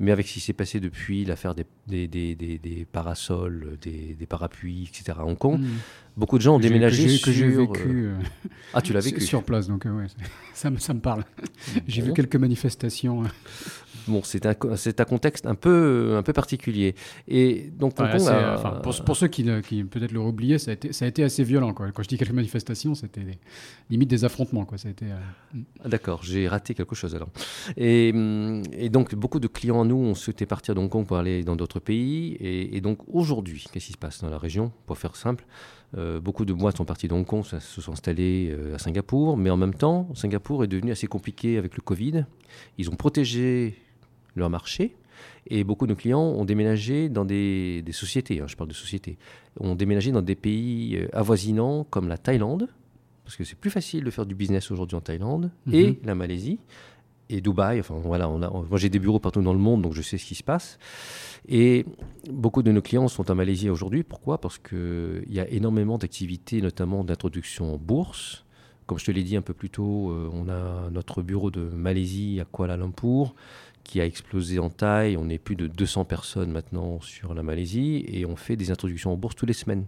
[0.00, 1.66] Mais avec ce qui s'est passé depuis l'affaire des,
[2.06, 5.18] des, parasols, des, parapluies, etc.
[5.18, 5.66] à Hong Kong, hmm.
[6.16, 7.26] beaucoup de gens ont déménagé sur...
[7.26, 8.06] Que j'ai vécu...
[8.06, 8.14] Euh,
[8.74, 10.06] ah, tu l'as vécu Sur place, donc euh, ouais,
[10.54, 11.24] ça, me, ça me parle.
[11.88, 13.24] J'ai vu quelques manifestations.
[14.08, 16.94] Bon, c'est un, un, contexte un peu, un peu particulier.
[17.28, 21.08] Et donc, pour, pour, ceux qui, qui peut-être l'auraient oublié, ça a, été, ça a
[21.08, 21.74] été assez violent.
[21.74, 21.92] Quoi.
[21.92, 23.38] Quand je dis quelques manifestations, c'était
[23.90, 24.64] limite des affrontements.
[24.64, 24.78] Quoi.
[24.78, 27.28] Ça a été, euh, ah, D'accord, j'ai raté quelque chose alors.
[27.76, 28.08] Et,
[28.72, 31.80] et, donc, beaucoup de clients, nous, ont souhaité partir d'Hong Kong pour aller dans d'autres
[31.80, 32.36] pays.
[32.40, 34.70] Et, donc, aujourd'hui, qu'est-ce qui se passe dans la région?
[34.86, 35.44] Pour faire simple,
[35.96, 39.50] euh, beaucoup de boîtes sont partis d'Hong Kong, se sont installés euh, à Singapour, mais
[39.50, 42.26] en même temps, Singapour est devenu assez compliqué avec le Covid.
[42.78, 43.74] Ils ont protégé
[44.36, 44.94] leur marché.
[45.48, 49.18] Et beaucoup de clients ont déménagé dans des, sociétés, hein, je parle de sociétés,
[49.58, 52.68] ont déménagé dans des pays euh, avoisinants comme la Thaïlande,
[53.24, 55.74] parce que c'est plus facile de faire du business aujourd'hui en Thaïlande, mhm.
[55.74, 56.60] et la Malaisie,
[57.30, 57.80] et Dubaï.
[57.80, 60.18] Enfin voilà, on a, moi j'ai des bureaux partout dans le monde, donc je sais
[60.18, 60.78] ce qui se passe.
[61.48, 61.84] Et
[62.30, 64.02] beaucoup de nos clients sont en Malaisie aujourd'hui.
[64.02, 64.40] Pourquoi?
[64.40, 68.44] Parce qu'il y a énormément d'activités, notamment d'introduction en bourse.
[68.86, 71.60] Comme je te l'ai dit un peu plus tôt, euh, on a notre bureau de
[71.60, 73.34] Malaisie à Kuala Lumpur
[73.84, 75.16] qui a explosé en taille.
[75.16, 79.12] On est plus de 200 personnes maintenant sur la Malaisie et on fait des introductions
[79.12, 79.84] en bourse tous les semaines.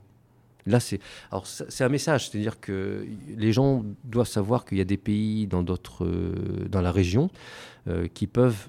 [0.70, 3.06] Là, c'est alors c'est un message, c'est-à-dire que
[3.36, 6.34] les gens doivent savoir qu'il y a des pays dans d'autres euh,
[6.68, 7.30] dans la région
[7.88, 8.68] euh, qui peuvent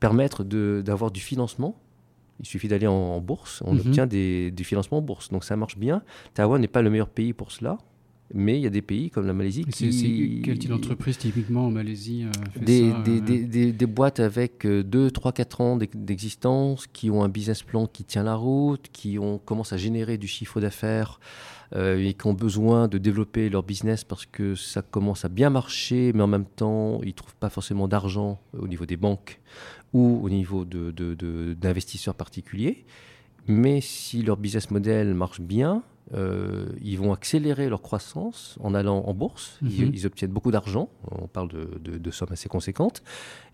[0.00, 1.74] permettre d'avoir du financement.
[2.40, 3.80] Il suffit d'aller en, bourse, on mhm.
[3.80, 5.30] obtient des, du financement en bourse.
[5.30, 6.02] Donc ça marche bien.
[6.34, 7.78] Taïwan n'est pas le meilleur pays pour cela.
[8.34, 9.92] Mais il y a des pays comme la Malaisie qui...
[9.92, 13.86] C'est quel type d'entreprise typiquement en Malaisie euh, fait des, ça, des, euh des, des,
[13.86, 18.34] boîtes avec 2, 3, 4 ans d'existence, qui ont un business plan qui tient la
[18.34, 21.20] route, qui ont, commencent à générer du chiffre d'affaires
[21.74, 25.48] euh, et qui ont besoin de développer leur business parce que ça commence à bien
[25.48, 29.40] marcher, mais en même temps, ils ne trouvent pas forcément d'argent au niveau des banques
[29.92, 32.84] ou au niveau d'investisseurs de, de, particuliers.
[33.46, 35.82] Mais si leur business model marche bien,
[36.14, 39.58] euh, ils vont accélérer leur croissance en allant en bourse.
[39.62, 40.06] ils, mhm.
[40.06, 40.88] obtiennent beaucoup d'argent.
[41.10, 43.02] On parle de, sommes assez conséquentes.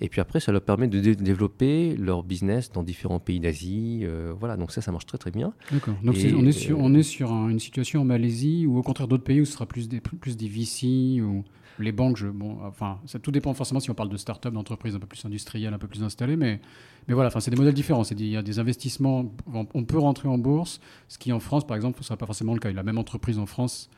[0.00, 4.00] Et puis après, ça leur permet de développer leur business dans différents pays d'Asie.
[4.02, 5.52] Euh, voilà, donc ça, ça marche très très bien.
[5.72, 5.94] D'accord.
[6.02, 9.24] Donc on est sur, on est sur une situation en Malaisie ou au contraire d'autres
[9.24, 11.44] pays où ce sera plus des, plus des VC ou
[11.78, 15.06] les banques, bon, enfin, tout dépend forcément si on parle de start-up, d'entreprise un peu
[15.06, 16.60] plus industrielle, un peu plus installée, mais,
[17.08, 18.02] mais voilà, enfin, c'est des modèles différents.
[18.04, 21.76] Il y a des investissements, on peut rentrer en bourse, ce qui en France, par
[21.76, 22.72] exemple, ne sera pas forcément le cas.
[22.72, 23.90] La même entreprise en France,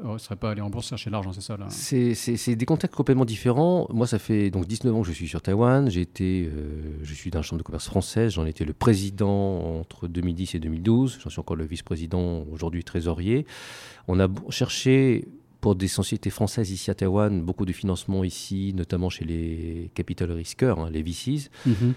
[0.00, 3.86] ne serait pas allé en bourse chercher l'argent, c'est ça C'est des contextes complètement différents.
[3.92, 5.88] Moi, ça fait donc 19 ans que je suis sur Taïwan.
[5.88, 6.48] Euh,
[7.02, 8.32] je suis la chambre de commerce française.
[8.32, 11.18] J'en étais le président entre 2010 et 2012.
[11.22, 13.46] J'en suis encore le vice-président, aujourd'hui trésorier.
[14.08, 15.28] On a cherché
[15.62, 20.32] pour des sociétés françaises ici à Taïwan, beaucoup de financement ici, notamment chez les capital
[20.32, 21.50] risqueurs, hein, les VCs.
[21.64, 21.94] Mhm.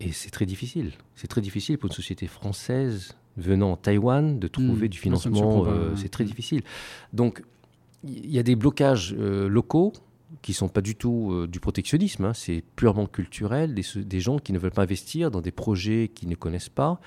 [0.00, 0.90] Et c'est très difficile.
[1.14, 4.90] C'est très difficile pour une société française venant en Taïwan de trouver hmm.
[4.90, 5.64] du financement.
[5.66, 6.62] Euh, c'est très difficile.
[7.12, 7.42] Donc,
[8.02, 9.92] il y a des blocages euh, locaux
[10.42, 12.34] qui sont pas du tout euh, du protectionnisme, hein.
[12.34, 16.28] c'est purement culturel, des, des, gens qui ne veulent pas investir dans des projets qu'ils
[16.28, 17.00] ne connaissent pas,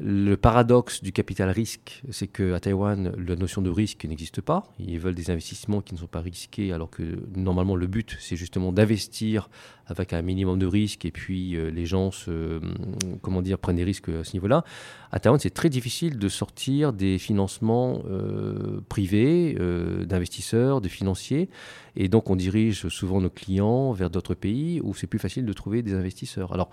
[0.00, 4.64] le paradoxe du capital risque, c'est qu'à Taïwan, la notion de risque n'existe pas.
[4.78, 7.02] Ils veulent des investissements qui ne sont pas risqués, alors que
[7.34, 9.48] normalement le but, c'est justement d'investir
[9.86, 12.60] avec un minimum de risque et puis euh, les gens se,
[13.22, 14.64] comment dire, prennent des risques à ce niveau-là.
[15.12, 21.48] À Taïwan, c'est très difficile de sortir des financements euh, privés, euh, d'investisseurs, de financiers.
[21.94, 25.52] Et donc, on dirige souvent nos clients vers d'autres pays où c'est plus facile de
[25.52, 26.52] trouver des investisseurs.
[26.52, 26.70] Alors,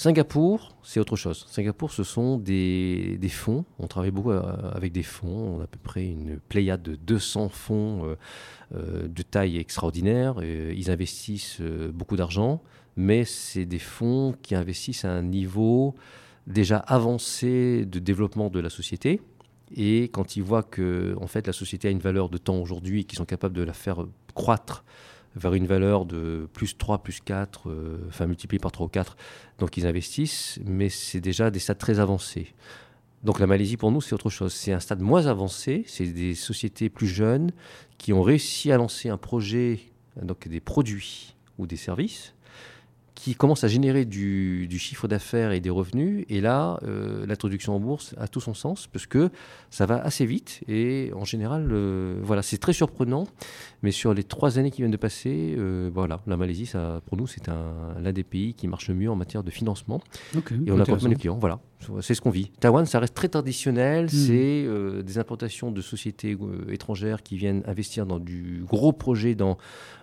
[0.00, 1.44] Singapour, c'est autre chose.
[1.50, 3.66] Singapour, ce sont des, fonds.
[3.78, 4.40] On travaille beaucoup euh,
[4.72, 5.56] avec des fonds.
[5.56, 8.16] On a à peu près une pléiade de 200 fonds euh,
[8.74, 10.42] euh, de taille extraordinaire.
[10.42, 11.60] ils investissent
[11.92, 12.62] beaucoup d'argent,
[12.96, 15.94] mais c'est des fonds qui investissent à un niveau
[16.46, 19.20] déjà avancé de développement de la société.
[19.76, 23.02] Et quand ils voient que en fait, la société a une valeur de temps aujourd'hui
[23.02, 24.82] et qu'ils sont capables de la faire croître
[25.36, 29.16] vers une valeur de plus 3, plus 4, euh, enfin multiplié par 3 ou 4.
[29.58, 32.54] Donc ils investissent, mais c'est déjà des stades très avancés.
[33.22, 34.52] Donc la Malaisie, pour nous, c'est autre chose.
[34.52, 37.52] C'est un stade moins avancé, c'est des sociétés plus jeunes
[37.98, 39.80] qui ont réussi à lancer un projet,
[40.20, 42.34] donc des produits ou des services,
[43.20, 46.24] qui commence à générer du, chiffre d'affaires et des revenus.
[46.30, 49.28] Et là, euh, l'introduction en bourse a tout son sens parce que
[49.68, 50.62] ça va assez vite.
[50.68, 53.26] Et en général, euh, voilà, c'est très surprenant.
[53.82, 57.18] Mais sur les trois années qui viennent de passer, euh, voilà, la Malaisie, ça, pour
[57.18, 60.00] nous, c'est l'un des pays qui marche le mieux en matière de financement.
[60.34, 61.36] et on a pas de clients.
[61.38, 61.60] Voilà,
[62.02, 62.50] c'est ce qu'on vit.
[62.60, 64.06] Taïwan, ça reste très traditionnel.
[64.06, 64.08] Hmm.
[64.08, 64.66] C'est
[65.02, 66.36] des implantations de sociétés
[66.68, 69.56] étrangères qui viennent investir dans du gros projet dans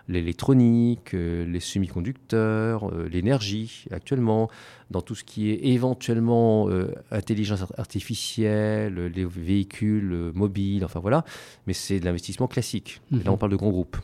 [0.07, 4.49] l'électronique, euh, les semi-conducteurs, euh, l'énergie actuellement,
[4.89, 11.25] dans tout ce qui est éventuellement euh, intelligence artificielle, les véhicules mobiles, enfin voilà.
[11.65, 13.01] Mais c'est de l'investissement classique.
[13.11, 13.29] Là, mhm.
[13.29, 13.97] on parle de grands groupes.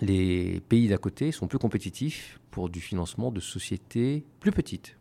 [0.00, 4.96] Les pays d'à côté sont plus compétitifs pour du financement de sociétés plus petites.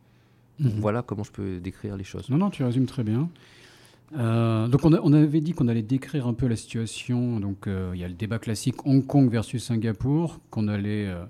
[0.59, 0.71] Mhm.
[0.79, 2.29] Voilà comment je peux décrire les choses.
[2.29, 3.29] Non, non, tu résumes très bien.
[4.15, 7.39] Euh, donc on, avait dit qu'on allait décrire un peu la situation.
[7.39, 11.23] Donc euh, il y a le débat classique Hong Kong versus Singapour, qu'on allait euh,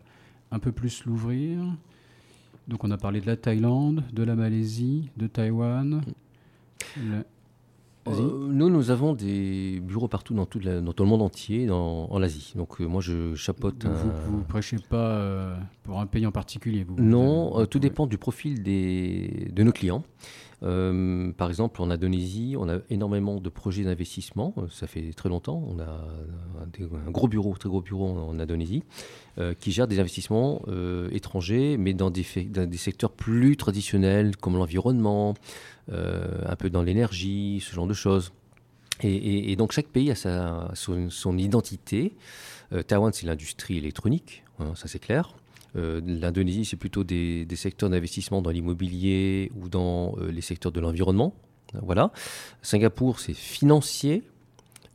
[0.52, 1.60] un peu plus l'ouvrir.
[2.68, 6.02] Donc on a parlé de la Thaïlande, de la Malaisie, de Taïwan.
[8.06, 12.22] Nous, nous avons des bureaux partout dans tout, dans tout le monde entier, dans, en
[12.22, 12.54] Asie.
[12.56, 13.86] Donc moi, je chapeaute.
[13.86, 18.64] Vous ne prêchez pas pour un pays en particulier vous, Non, tout dépend du profil
[18.64, 20.04] des, de nos clients.
[20.64, 24.54] Euh, par exemple, en Indonésie, on a énormément de projets d'investissement.
[24.58, 25.62] Euh, ça fait très longtemps.
[25.68, 26.08] On a
[26.64, 28.84] un, gros bureau, très gros bureau en, Indonésie,
[29.40, 30.62] euh, qui gère des investissements
[31.12, 35.34] étrangers, mais dans des, dans des, secteurs plus traditionnels, comme l'environnement,
[35.92, 38.32] un peu dans l'énergie, ce genre de choses.
[39.02, 42.14] Et, donc chaque pays a sa, son, identité.
[42.88, 45.36] Taïwan, c'est l'industrie électronique, hein, ça c'est clair.
[45.76, 50.80] Euh, L'Indonésie, c'est plutôt des, secteurs d'investissement dans l'immobilier ou dans euh, les secteurs de
[50.80, 51.34] l'environnement.
[51.82, 52.12] Voilà.
[52.62, 54.24] Singapour, c'est financier.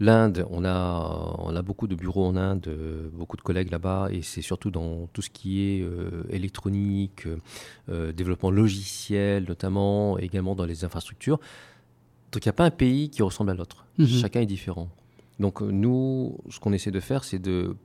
[0.00, 2.70] L'Inde, on a, on a beaucoup de bureaux en Inde,
[3.12, 7.26] beaucoup de collègues là-bas, et c'est surtout dans tout ce qui est euh, électronique,
[7.88, 11.40] développement logiciel notamment, également dans les infrastructures.
[12.32, 13.87] Donc il n'y a pas un pays qui ressemble à l'autre.
[13.98, 14.06] Mhm.
[14.06, 14.88] Chacun est différent.
[15.38, 17.76] Donc euh, nous, ce qu'on essaie de faire, c'est de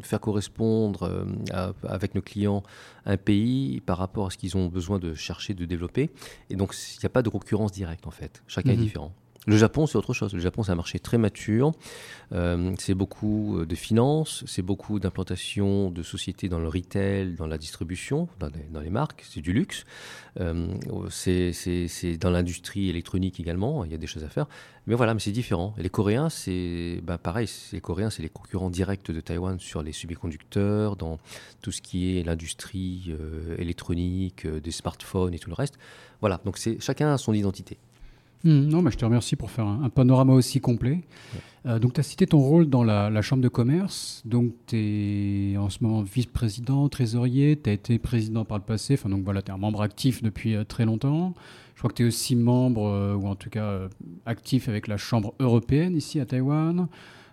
[0.00, 2.62] faire correspondre euh, avec nos clients
[3.04, 6.10] un pays par rapport à ce qu'ils ont besoin de chercher, de développer.
[6.50, 8.42] Et donc il n'y a pas de concurrence directe en fait.
[8.46, 8.82] Chacun est mhm.
[8.82, 9.12] différent.
[9.46, 10.34] Le Japon, c'est autre chose.
[10.34, 11.72] Le Japon, c'est un marché très mature.
[12.32, 17.46] Euh, c'est beaucoup euh, de finances, c'est beaucoup d'implantation de sociétés dans le retail, dans
[17.46, 19.24] la distribution, dans les, marques.
[19.26, 19.86] C'est du luxe.
[20.40, 20.76] Euh,
[21.08, 23.82] c'est dans l'industrie électronique également.
[23.86, 24.46] Il y a des choses à faire.
[24.86, 25.74] Mais voilà, c'est différent.
[25.78, 27.48] Les Coréens, c'est ben pareil.
[27.72, 31.18] Les Coréens, c'est les concurrents directs de Taïwan sur les semi-conducteurs, dans
[31.62, 33.14] tout ce qui est l'industrie
[33.56, 35.78] électronique, des smartphones et tout le reste.
[36.20, 36.40] Voilà.
[36.44, 37.78] Donc chacun a son identité.
[38.44, 41.02] Hmm, non, mais je te remercie pour faire un, panorama aussi complet.
[41.66, 44.22] Euh, donc, tu as cité ton rôle dans la, Chambre de commerce.
[44.24, 47.60] Donc, tu es en ce moment vice-président, trésorier.
[47.62, 48.94] Tu as été président par le passé.
[48.94, 51.34] Enfin, donc voilà, tu es un membre actif depuis euh, très longtemps.
[51.74, 53.88] Je crois que tu es aussi membre, euh, ou en tout cas
[54.24, 56.88] actif avec la Chambre européenne ici à Taïwan.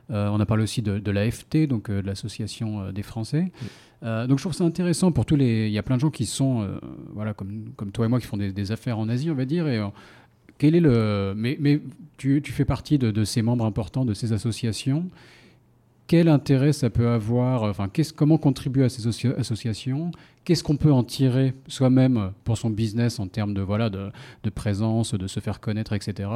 [0.10, 3.52] on a parlé aussi de, l'AFT, donc de l'Association des Français.
[4.02, 5.67] donc je trouve ça intéressant pour tous les.
[5.67, 6.65] Il y a plein de gens qui sont,
[7.13, 9.67] voilà, comme, comme toi et moi, qui font des, affaires en Asie, on va dire.
[9.67, 9.82] Et
[10.58, 11.34] quel est le.
[11.36, 11.82] Mais, mais
[12.17, 15.10] tu, tu, fais partie de, de, ces membres importants de ces associations
[16.08, 20.12] quel intérêt ça peut avoir, enfin, comment contribuer à ces associations,
[20.46, 24.12] qu'est-ce qu'on peut en tirer soi-même pour son business en termes de, voilà, de,
[24.50, 26.30] présence, de se faire connaître, etc.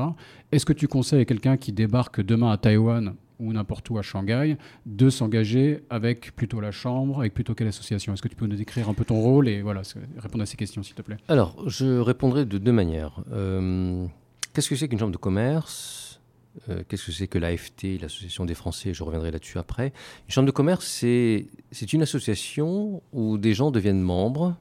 [0.52, 4.02] Est-ce que tu conseilles à quelqu'un qui débarque demain à Taïwan ou n'importe où à
[4.02, 8.14] Shanghai de s'engager avec plutôt la chambre, avec plutôt quelle association?
[8.14, 9.82] Est-ce que tu peux nous décrire un peu ton rôle et voilà,
[10.18, 11.18] répondre à ces questions, s'il te plaît?
[11.28, 13.22] Alors, je répondrai de deux manières.
[13.32, 14.06] Euh,
[14.54, 16.22] qu'est-ce que c'est qu'une chambre de commerce?
[16.70, 18.94] Euh, qu'est-ce que c'est que l'AFT, l'Association des Français?
[18.94, 19.94] Je reviendrai là-dessus après.
[20.28, 24.56] Une chambre de commerce, c'est une association où des gens deviennent membres.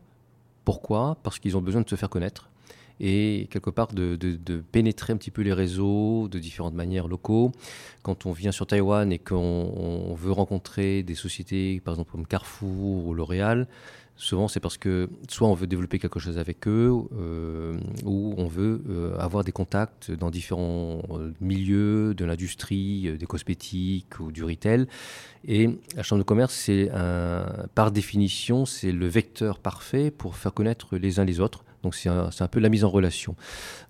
[0.65, 1.19] Pourquoi?
[1.23, 2.49] Parce qu'ils ont besoin de se faire connaître
[3.01, 4.17] et quelque part de,
[4.73, 7.53] pénétrer un petit peu les réseaux de différentes manières locaux.
[8.03, 13.07] Quand on vient sur Taïwan et qu'on veut rencontrer des sociétés, par exemple comme Carrefour
[13.07, 13.67] ou L'Oréal,
[14.17, 18.47] souvent c'est parce que soit on veut développer quelque chose avec eux, euh, ou on
[18.47, 24.45] veut euh, avoir des contacts dans différents euh, milieux de l'industrie, des cosmétiques ou du
[24.45, 24.87] retail.
[25.49, 26.91] Et la chambre de commerce, c'est
[27.75, 31.65] par définition, c'est le vecteur parfait pour faire connaître les uns les autres.
[31.83, 33.37] Donc c'est un, peu la mise en relation.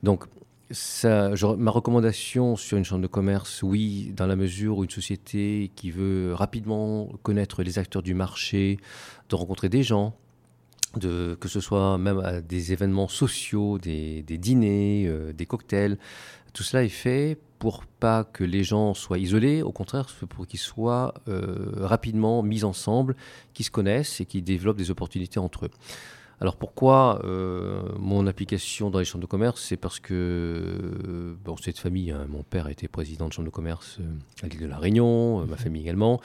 [0.02, 0.26] Donc
[0.96, 5.90] ma recommandation sur une chambre de commerce, oui, dans la mesure où une société qui
[5.90, 8.78] veut rapidement connaître les acteurs du marché,
[9.28, 10.14] de rencontrer des gens,
[10.98, 15.98] que ce soit même à des événements sociaux, des, dîners, euh, des cocktails,
[16.52, 20.58] tout cela est fait pour pas que les gens soient isolés, au contraire, pour qu'ils
[20.58, 23.14] soient euh, rapidement mis ensemble,
[23.52, 25.70] qu'ils se connaissent et qu'ils développent des opportunités entre eux.
[26.42, 29.62] Alors pourquoi euh, mon application dans les chambres de commerce?
[29.62, 33.52] C'est parce que euh, bon, cette famille, hein, mon père était président de chambre de
[33.52, 35.56] commerce euh, à l'île de la Réunion, ma mhm.
[35.56, 36.18] famille également.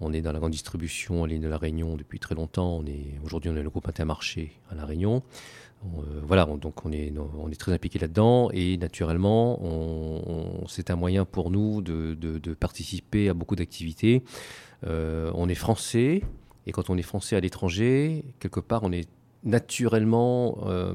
[0.00, 2.82] On est dans la grande distribution à l'île de la Réunion depuis très longtemps.
[3.22, 5.22] Aujourd'hui on est le groupe Intermarché à la Réunion.
[6.22, 9.60] voilà, donc on est, on est très impliqué là-dedans et naturellement,
[10.68, 14.22] c'est un moyen pour nous de, de participer à beaucoup d'activités.
[14.86, 16.22] on est français
[16.66, 19.08] et quand on est français à l'étranger, quelque part, on est
[19.44, 20.94] naturellement euh,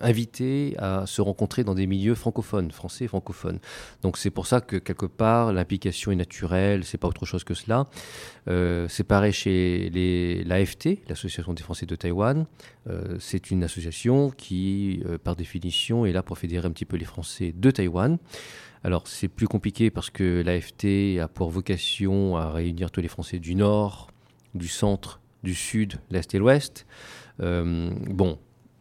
[0.00, 3.58] invités à se rencontrer dans des milieux francophones, français francophones.
[4.02, 7.54] Donc c'est pour ça que quelque part l'implication est naturelle, c'est pas autre chose que
[7.54, 7.86] cela.
[8.48, 9.90] Euh, c'est pareil chez
[10.46, 12.46] l'AFT, l'Association des Français de Taïwan.
[12.88, 17.04] Euh, c'est une association qui, par définition, est là pour fédérer un petit peu les
[17.04, 18.18] Français de Taïwan.
[18.84, 23.38] Alors c'est plus compliqué parce que l'AFT a pour vocation à réunir tous les Français
[23.38, 24.10] du Nord,
[24.54, 26.86] du Centre, du Sud, l'Est et l'Ouest.
[27.40, 28.38] Euh, bon,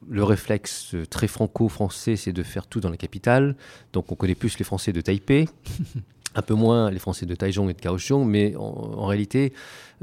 [0.07, 3.55] le réflexe très franco-français, c'est de faire tout dans la capitale.
[3.93, 5.47] Donc on connaît plus les Français de Taipei,
[6.35, 9.53] un peu moins les Français de Taichung et de Kaohsiung, mais en, réalité,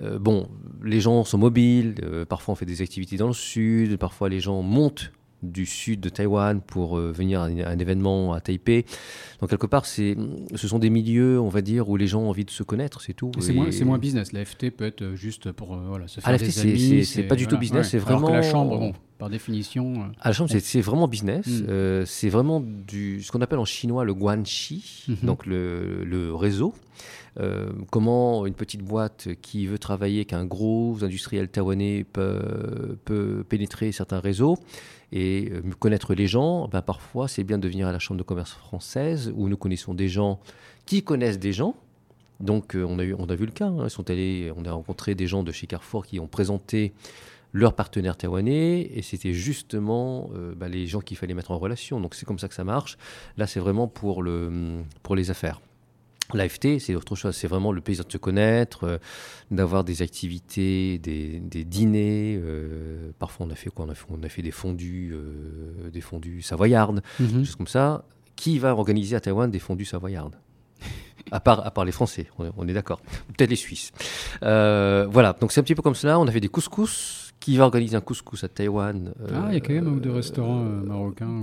[0.03, 0.49] euh, bon,
[0.83, 4.41] les gens sont mobiles, euh, parfois on fait des activités dans le sud, parfois les
[4.41, 5.13] gens montent
[5.43, 8.85] du sud de Taïwan pour euh, venir à un, événement à Taipei.
[9.41, 10.17] Donc quelque part, c'est,
[10.55, 13.01] ce sont des milieux, on va dire, où les gens ont envie de se connaître,
[13.01, 13.33] c'est tout.
[13.41, 14.33] C'est, moins, business.
[14.33, 17.05] La FT peut être juste pour euh, voilà, se faire ah, des amis.
[17.05, 18.29] C'est, pas du tout business, c'est vraiment.
[18.29, 19.95] Alors que la chambre, bon, par définition.
[19.95, 21.47] Euh, ah, la chambre, c'est, vraiment business.
[21.47, 22.05] Hmm.
[22.07, 25.17] c'est vraiment du, ce qu'on appelle en chinois le guanxi, mhm.
[25.23, 26.75] donc le, le réseau.
[27.41, 33.45] Euh, comment une petite boîte qui veut travailler avec un gros industriel taïwanais peut, peut
[33.49, 34.59] pénétrer certains réseaux
[35.13, 38.25] et euh, connaître les gens, ben parfois c'est bien de venir à la Chambre de
[38.25, 40.41] commerce française où nous connaissons des gens
[40.85, 41.75] qui connaissent des gens.
[42.41, 43.89] Donc euh, on, a eu, on a vu le cas, hein.
[43.89, 46.93] sont allés, on a rencontré des gens de chez Carrefour qui ont présenté
[47.53, 52.01] leurs partenaires taïwanais et c'était justement ben, les gens qu'il fallait mettre en relation.
[52.01, 52.97] Donc c'est comme ça que ça marche.
[53.37, 55.61] Là c'est vraiment pour, le, pour les affaires.
[56.35, 57.37] L'AFT, c'est autre chose.
[57.37, 58.99] C'est vraiment le plaisir de se connaître, euh,
[59.51, 62.39] d'avoir des activités, des, dîners.
[62.43, 63.85] Euh, parfois, on a fait quoi?
[63.87, 67.45] On a fait, on a fait des fondus, euh, des fondus savoyardes, des mhm.
[67.45, 68.05] choses comme ça.
[68.37, 70.37] Qui va organiser à Taïwan des fondus savoyardes?
[71.31, 73.01] À part, à part les Français, on est, d'accord.
[73.37, 73.93] Peut-être les Suisses.
[74.41, 76.19] voilà, donc c'est un petit peu comme cela.
[76.19, 79.13] On a fait des couscous qui va organiser un couscous à Taïwan.
[79.21, 81.43] Euh, ah, il y a quand même un ou deux restaurants euh, marocains.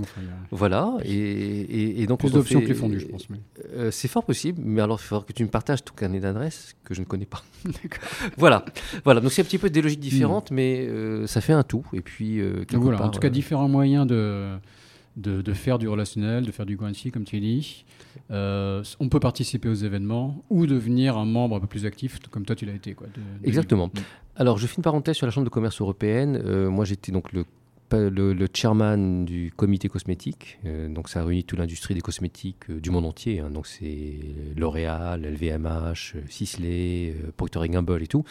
[0.50, 2.20] Voilà, et, et, donc...
[2.20, 3.28] Plus d'options que les fondus, je pense.
[3.74, 6.74] Euh, c'est fort possible, mais alors il faudra que tu me partages ton carnet d'adresse
[6.84, 7.42] que je ne connais pas.
[8.38, 8.64] voilà,
[9.04, 9.20] voilà.
[9.20, 10.54] donc c'est un petit peu des logiques différentes, hmm.
[10.54, 11.84] mais ça fait un tout.
[11.92, 12.40] Et puis,
[12.72, 14.58] voilà, en tout cas, différents moyens de
[15.16, 17.84] de, faire du relationnel, de faire du guanxi, comme tu dis.
[18.30, 22.44] Euh, on peut participer aux événements ou devenir un membre un peu plus actif, comme
[22.44, 22.94] toi tu l'as été.
[22.94, 23.08] Quoi,
[23.44, 23.90] Exactement.
[24.40, 26.40] Alors, je fais une parenthèse sur la Chambre de commerce européenne.
[26.46, 27.44] Euh, moi, j'étais donc le
[28.54, 30.58] chairman du comité cosmétique.
[30.64, 33.40] donc ça réunit toute l'industrie des cosmétiques du monde entier.
[33.40, 33.50] Hein.
[33.50, 34.14] donc c'est
[34.56, 38.24] L'Oréal, LVMH, Sisley, Procter Gamble et tout.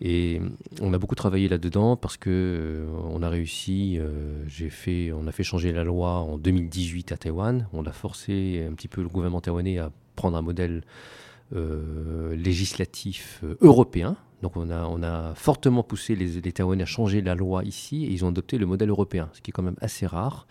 [0.00, 0.40] Et
[0.80, 3.98] on a beaucoup travaillé là-dedans parce que on a réussi.
[4.46, 7.66] j'ai fait, on a fait changer la loi en 2018 à Taïwan.
[7.72, 10.84] On a forcé un petit peu le gouvernement taïwanais à prendre un modèle
[12.36, 17.34] législatif européen donc on a, on a fortement poussé les, les Taïwanais à changer la
[17.34, 20.06] loi ici et ils ont adopté le modèle européen, ce qui est quand même assez
[20.06, 20.46] rare.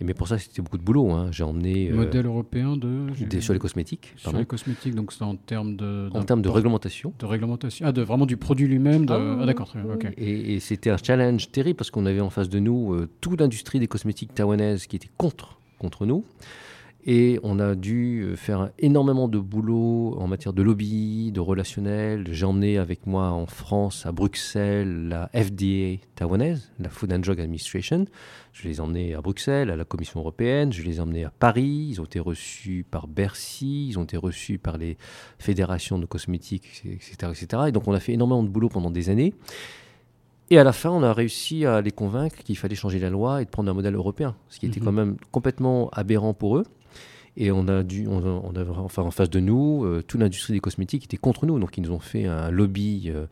[0.00, 1.10] Et mais pour ça, c'était beaucoup de boulot.
[1.10, 1.28] Hein.
[1.30, 1.90] J'ai emmené.
[1.90, 3.08] Euh, modèle européen de.
[3.40, 4.14] sur les cosmétiques.
[4.16, 6.08] Sur les cosmétiques, donc c'est en termes de.
[6.14, 7.12] En termes de réglementation.
[7.18, 7.86] De réglementation.
[7.86, 9.04] Ah, de, vraiment du produit lui-même.
[9.04, 9.12] De...
[9.12, 9.74] Ah, ah d'accord.
[10.16, 13.40] Et, et c'était un challenge terrible parce qu'on avait en face de nous euh, toute
[13.40, 16.24] l'industrie des cosmétiques taïwanaises qui était contre, contre nous.
[17.06, 22.26] Et on a dû euh, faire énormément de boulot en matière de lobby, de relationnel.
[22.30, 27.40] J'ai emmené avec moi en France, à Bruxelles, la FDA taïwanaise, la Food and Drug
[27.40, 28.04] Administration.
[28.52, 30.72] Je les ai emmenés à Bruxelles, à la Commission européenne.
[30.74, 31.86] Je les ai emmenés à Paris.
[31.90, 33.88] Ils ont été reçus par Bercy.
[33.88, 34.98] Ils ont été reçus par les
[35.38, 37.62] fédérations de cosmétiques, etc., etc.
[37.68, 39.32] Et donc on a fait énormément de boulot pendant des années.
[40.50, 43.40] Et à la fin, on a réussi à les convaincre qu'il fallait changer la loi
[43.40, 44.84] et de prendre un modèle européen, ce qui était mhm.
[44.84, 46.64] quand même complètement aberrant pour eux.
[47.36, 51.04] Et on a dû, on, enfin en face de nous, euh, toute l'industrie des cosmétiques
[51.04, 53.26] était contre nous, donc ils nous ont fait un lobby euh,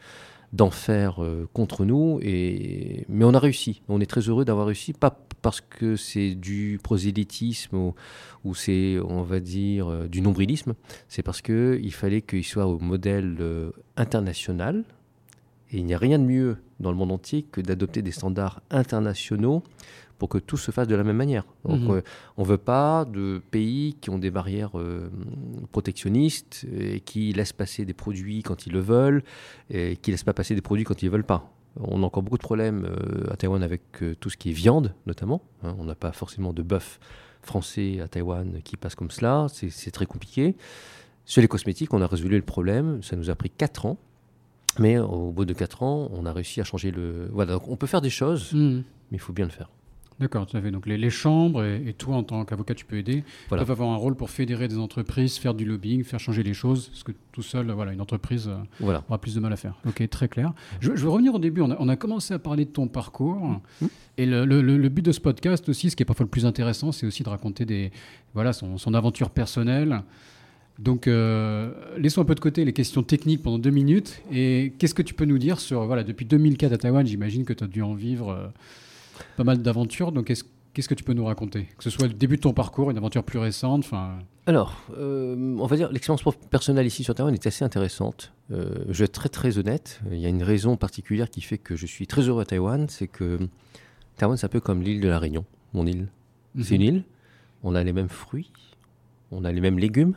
[0.52, 2.20] d'enfer euh, contre nous.
[2.22, 3.82] Et mais on a réussi.
[3.88, 7.92] On est très heureux d'avoir réussi, pas parce que c'est du prosélytisme
[8.44, 10.74] ou, c'est, on va dire, du nombrilisme.
[11.08, 13.36] C'est parce que il fallait qu'il soit au modèle
[13.96, 14.84] international.
[15.70, 18.62] Et il n'y a rien de mieux dans le monde entier que d'adopter des standards
[18.70, 19.62] internationaux
[20.18, 21.44] pour que tout se fasse de la même manière.
[21.64, 21.90] Mhm.
[21.90, 22.00] Euh,
[22.36, 25.10] on ne veut pas de pays qui ont des barrières euh,
[25.72, 29.22] protectionnistes et qui laissent passer des produits quand ils le veulent
[29.70, 31.52] et qui ne laissent pas passer des produits quand ils ne veulent pas.
[31.80, 33.82] On a encore beaucoup de problèmes euh, à Taïwan avec
[34.18, 35.42] tout ce qui est viande, notamment.
[35.62, 35.76] Hein.
[35.78, 36.98] on n'a pas forcément de bœuf
[37.42, 39.46] français à Taïwan qui passe comme cela.
[39.50, 40.56] C'est très compliqué.
[41.24, 43.02] Sur les cosmétiques, on a résolu le problème.
[43.02, 43.98] Ça nous a pris 4 ans.
[44.78, 47.28] Mais au bout de 4 ans, on a réussi à changer le.
[47.32, 48.84] Voilà, on peut faire des choses, mhm.
[49.10, 49.70] mais il faut bien le faire.
[50.20, 50.70] D'accord, tout à fait.
[50.70, 53.62] Donc les, chambres et, toi, en tant qu'avocat, tu peux aider, voilà.
[53.62, 56.88] peuvent avoir un rôle pour fédérer des entreprises, faire du lobbying, faire changer les choses,
[56.88, 59.74] parce que tout seul, voilà, une entreprise euh, aura plus de mal à faire.
[59.86, 60.52] Ok, très clair.
[60.80, 61.60] Je, veux revenir au début.
[61.62, 63.60] On a, commencé à parler de ton parcours.
[63.80, 63.86] Mmh.
[64.18, 67.06] Et le, but de ce podcast aussi, ce qui est parfois le plus intéressant, c'est
[67.06, 67.92] aussi de raconter des,
[68.34, 70.02] voilà, son, aventure personnelle.
[70.80, 74.20] Donc, euh, laissons un peu de côté les questions techniques pendant deux minutes.
[74.32, 77.52] Et qu'est-ce que tu peux nous dire sur, voilà, depuis 2004 à Taïwan, j'imagine que
[77.52, 78.30] tu as dû en vivre...
[78.30, 78.48] Euh,
[79.36, 80.12] pas mal d'aventures.
[80.12, 81.68] Donc, qu'est-ce que tu peux nous raconter?
[81.76, 84.18] Que ce soit le début de ton parcours, une aventure plus récente enfin...
[84.46, 88.32] Alors, euh, on va dire l'expérience personnelle ici sur Taïwan est assez intéressante.
[88.50, 90.00] Euh, je vais être très très honnête.
[90.10, 92.88] Il y a une raison particulière qui fait que je suis très heureux à Taïwan,
[92.88, 93.38] c'est que
[94.16, 95.44] Taïwan c'est un peu comme l'île de la Réunion,
[95.74, 96.08] mon île.
[96.62, 96.88] C'est une mhm.
[96.88, 97.04] île,
[97.62, 98.50] on a les mêmes fruits,
[99.32, 100.14] on a les mêmes légumes,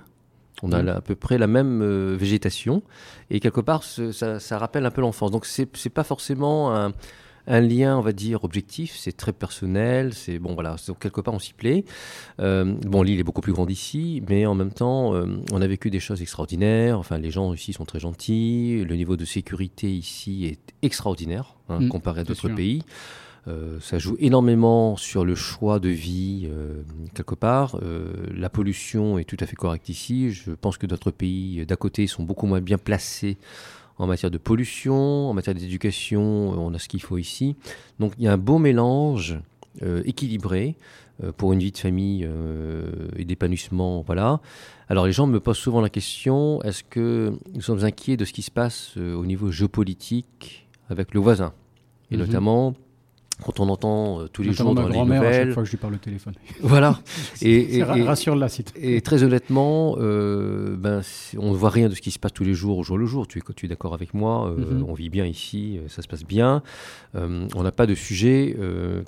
[0.64, 0.88] on a mhm.
[0.88, 2.84] à peu près la même euh, végétation,
[3.32, 5.32] et quelque part ça, ça rappelle un peu l'enfance.
[5.32, 6.94] Donc c'est pas forcément un
[7.48, 8.96] un lien, on va dire, objectif.
[8.98, 10.14] C'est très personnel.
[10.14, 10.76] C'est bon, voilà.
[10.88, 11.86] Donc quelque part, on s'y plaît.
[12.40, 15.68] Euh, bon, l'île est beaucoup plus grande ici, mais en même temps, euh, on a
[15.68, 17.00] vécu des choses extraordinaires.
[17.00, 18.84] Enfin, les gens ici sont très gentils.
[18.88, 22.84] Le niveau de sécurité ici est extraordinaire hein, mm, comparé à d'autres pays.
[23.48, 26.48] Euh, ça joue énormément sur le choix de vie
[27.16, 27.80] quelque part.
[28.32, 30.32] la pollution est tout à fait correcte ici.
[30.32, 33.38] Je pense que d'autres pays d'à côté sont beaucoup moins bien placés
[34.02, 37.56] en matière de pollution, en matière d'éducation, euh, on a ce qu'il faut ici.
[38.00, 39.40] Donc il y a un beau mélange
[39.84, 40.76] euh, équilibré
[41.24, 42.28] euh, pour une vie de famille
[43.16, 44.02] et d'épanouissement.
[44.02, 44.42] Voilà.
[44.90, 48.34] Alors les gens me posent souvent la question est-ce que nous sommes inquiets de ce
[48.34, 51.54] qui se passe au niveau géopolitique avec le voisin?
[52.10, 52.26] Et mhm.
[52.26, 52.74] notamment
[53.44, 55.24] quand on entend euh, tous les jours dans les nouvelles.
[55.24, 56.34] À chaque fois que je lui parle au téléphone.
[56.62, 57.00] Voilà.
[57.42, 58.74] et, et, rassure la site.
[58.76, 61.02] Et très honnêtement, euh, ben,
[61.38, 63.06] on ne voit rien de ce qui se passe tous les jours au jour le
[63.06, 63.28] jour.
[63.28, 64.86] Tu es, tu es d'accord avec moi euh, mhm.
[64.88, 66.62] On vit bien ici, ça se passe bien.
[67.14, 68.56] on n'a pas de sujet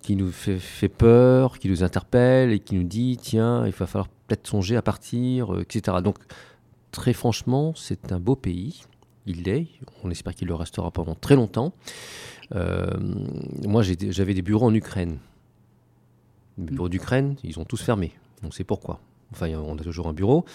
[0.02, 3.86] qui nous fait, fait, peur, qui nous interpelle et qui nous dit tiens, il va
[3.86, 5.98] falloir peut-être songer à partir, etc.
[6.04, 6.18] Donc,
[6.92, 8.84] très franchement, c'est un beau pays.
[9.26, 9.68] Il l'est.
[10.04, 11.74] On espère qu'il le restera pendant très longtemps.
[12.56, 12.88] Euh,
[13.66, 15.18] moi, j'avais des bureaux en Ukraine.
[16.58, 18.12] Les bureaux d'Ukraine, ils ont tous fermé.
[18.44, 19.00] On sait pourquoi.
[19.32, 20.46] Enfin, on a toujours un bureau.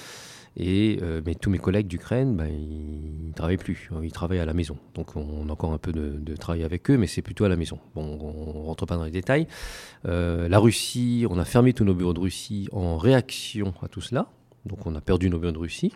[0.56, 3.90] Et, euh, mais tous mes collègues d'Ukraine, ben, ils ne travaillent plus.
[4.02, 4.76] Ils travaillent à la maison.
[4.94, 7.56] Donc on a encore un peu de, travail avec eux, mais c'est plutôt à la
[7.56, 7.78] maison.
[7.94, 9.46] Bon, on ne rentre pas dans les détails.
[10.06, 14.00] Euh, la Russie, on a fermé tous nos bureaux de Russie en réaction à tout
[14.00, 14.26] cela.
[14.66, 15.92] Donc on a perdu nos bureaux de Russie.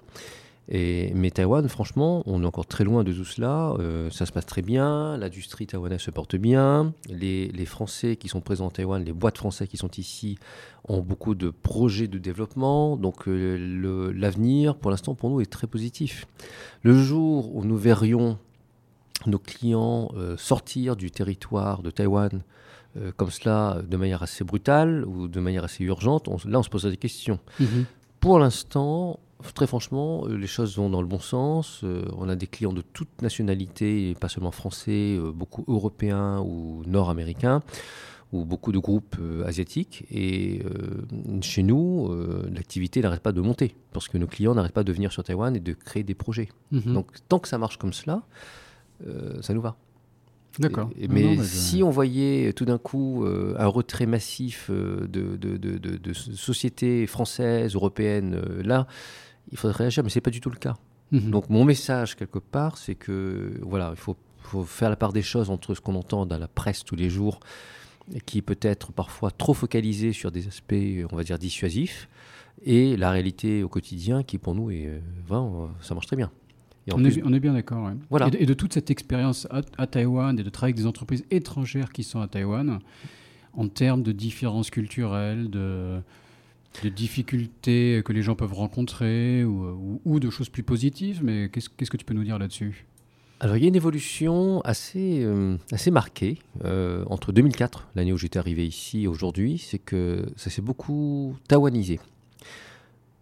[0.69, 3.75] Et, mais Taïwan, franchement, on est encore très loin de tout cela.
[3.79, 6.93] Euh, ça se passe très bien, l'industrie taïwanaise se porte bien.
[7.09, 10.39] Les, les, Français qui sont présents en Taïwan, les boîtes françaises qui sont ici,
[10.89, 12.97] ont beaucoup de projets de développement.
[12.97, 16.27] Donc euh, l'avenir, pour l'instant, pour nous, est très positif.
[16.83, 18.39] Le jour où nous verrions
[19.27, 22.43] nos clients euh, sortir du territoire de Taïwan
[23.17, 26.85] comme cela, de manière assez brutale ou de manière assez urgente, là, on se pose
[26.85, 27.39] des questions.
[27.59, 27.85] Mm-hmm.
[28.21, 29.19] Pour l'instant,
[29.55, 31.81] très franchement, euh, les choses vont dans le bon sens.
[31.85, 36.83] Euh, on a des clients de toutes nationalités, pas seulement français, euh, beaucoup européens ou
[36.87, 37.63] nord-américains,
[38.33, 40.05] ou beaucoup de groupes asiatiques.
[40.11, 40.63] Et
[41.43, 42.11] chez nous,
[42.51, 45.55] l'activité n'arrête pas de monter, parce que nos clients n'arrêtent pas de venir sur Taïwan
[45.55, 46.49] et de créer des projets.
[46.71, 46.95] Mhm.
[46.95, 48.23] Donc tant que ça marche comme cela,
[49.43, 49.77] ça nous va.
[50.59, 50.89] D'accord.
[51.11, 57.07] Mais si on voyait tout d'un coup un retrait massif de, de, de, de, sociétés
[57.07, 58.87] françaises, européennes, là,
[59.51, 60.77] il faudrait réagir, mais ce n'est pas du tout le cas.
[61.11, 61.31] Mhm.
[61.31, 65.23] Donc mon message, quelque part, c'est que voilà, il faut, faut, faire la part des
[65.23, 67.41] choses entre ce qu'on entend dans la presse tous les jours,
[68.27, 70.75] qui est peut-être parfois trop focalisé sur des aspects,
[71.11, 72.09] on va dire, dissuasifs,
[72.65, 76.31] et la réalité au quotidien qui, pour nous, est, vraiment, ça marche très bien.
[76.93, 77.93] On, est, on, est, bien d'accord.
[78.11, 78.29] Voilà.
[78.37, 81.93] Et, de, toute cette expérience à, à, Taïwan et de travailler avec des entreprises étrangères
[81.93, 82.81] qui sont à Taïwan,
[83.53, 86.01] en termes de différences culturelles, de,
[86.83, 91.97] de difficultés que les gens peuvent rencontrer ou, de choses plus positives, mais qu'est-ce, que
[91.97, 92.87] tu peux nous dire là-dessus?
[93.41, 98.17] Alors il y a une évolution assez, euh, assez marquée euh, entre 2004, l'année où
[98.17, 101.99] j'étais arrivé ici, et aujourd'hui, c'est que ça s'est beaucoup tawanisé.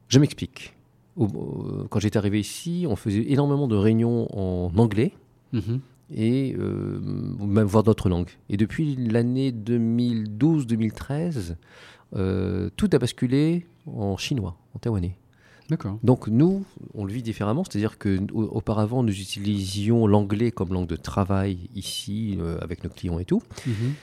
[0.09, 0.74] Je m'explique.
[1.16, 5.12] Quand j'étais arrivé ici, on faisait énormément de réunions en anglais.
[5.53, 5.80] Mm-hmm.
[6.14, 8.30] et euh, même voire d'autres langues.
[8.48, 11.55] Et depuis l'année 2012-2013, euh,
[12.12, 15.16] tout a basculé en chinois, en taïwanais.
[15.70, 15.98] D'accord.
[16.02, 21.70] Donc nous, on le vit différemment, c'est-à-dire qu'auparavant, nous utilisions l'anglais comme langue de travail
[21.76, 23.40] ici, euh, avec nos clients et tout.
[23.66, 23.94] Mhm.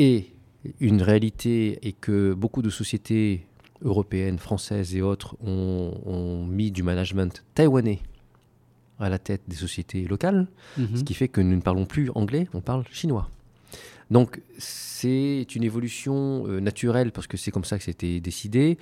[0.00, 0.32] Et
[0.80, 3.46] une réalité est que beaucoup de sociétés
[3.82, 8.00] européennes, françaises et autres ont, mis du management taïwanais
[8.98, 10.96] à la tête des sociétés locales, mhm.
[10.96, 13.28] ce qui fait que nous ne parlons plus anglais, on parle chinois.
[14.14, 18.78] Donc c'est une évolution euh, naturelle parce que c'est comme ça que c'était décidé.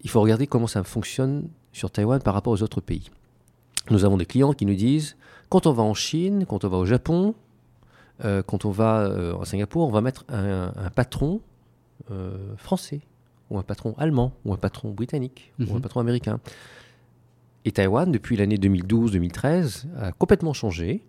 [0.00, 3.10] Il faut regarder comment ça fonctionne sur Taïwan par rapport aux autres pays.
[3.90, 5.18] Nous avons des clients qui nous disent,
[5.50, 7.34] quand on va en Chine, quand on va au Japon,
[8.24, 11.42] euh, quand on va euh, à Singapour, on va mettre un, patron
[12.56, 13.02] français,
[13.50, 15.80] ou un patron allemand, ou un patron britannique, ou un mhm.
[15.82, 16.40] patron américain.
[17.66, 21.04] Et Taïwan, depuis l'année 2012-2013, a complètement changé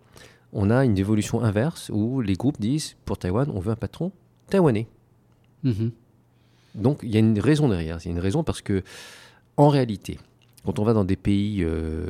[0.54, 4.12] on a une évolution inverse où les groupes disent pour Taïwan, on veut un patron
[4.50, 4.88] taïwanais.
[5.64, 5.92] Mhm.
[6.76, 7.98] Donc il y a une raison derrière.
[8.02, 8.84] Il y a une raison parce que,
[9.58, 10.20] en réalité,
[10.66, 12.06] quand on va dans des pays euh,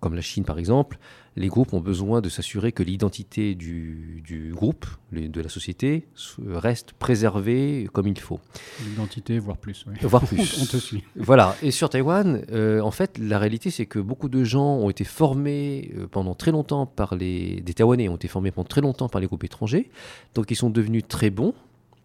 [0.00, 0.98] comme la Chine par exemple,
[1.38, 6.08] les groupes ont besoin de s'assurer que l'identité du, groupe, de la société,
[6.46, 8.40] reste préservée comme il faut.
[8.84, 9.84] L'identité, voire plus.
[10.02, 10.58] Voire plus.
[10.62, 11.04] on te suit.
[11.16, 11.56] Voilà.
[11.62, 15.04] Et sur Taïwan, euh, en fait, la réalité, c'est que beaucoup de gens ont été
[15.04, 17.60] formés euh, pendant très longtemps par les...
[17.60, 19.90] Des Taïwanais ont été formés pendant très longtemps par les groupes étrangers.
[20.34, 21.54] Donc, ils sont devenus très bons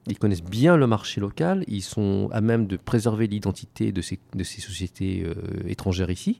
[0.07, 4.19] ils connaissent bien le marché local, ils sont à même de préserver l'identité de ces,
[4.35, 5.33] de ces sociétés euh,
[5.67, 6.39] étrangères ici.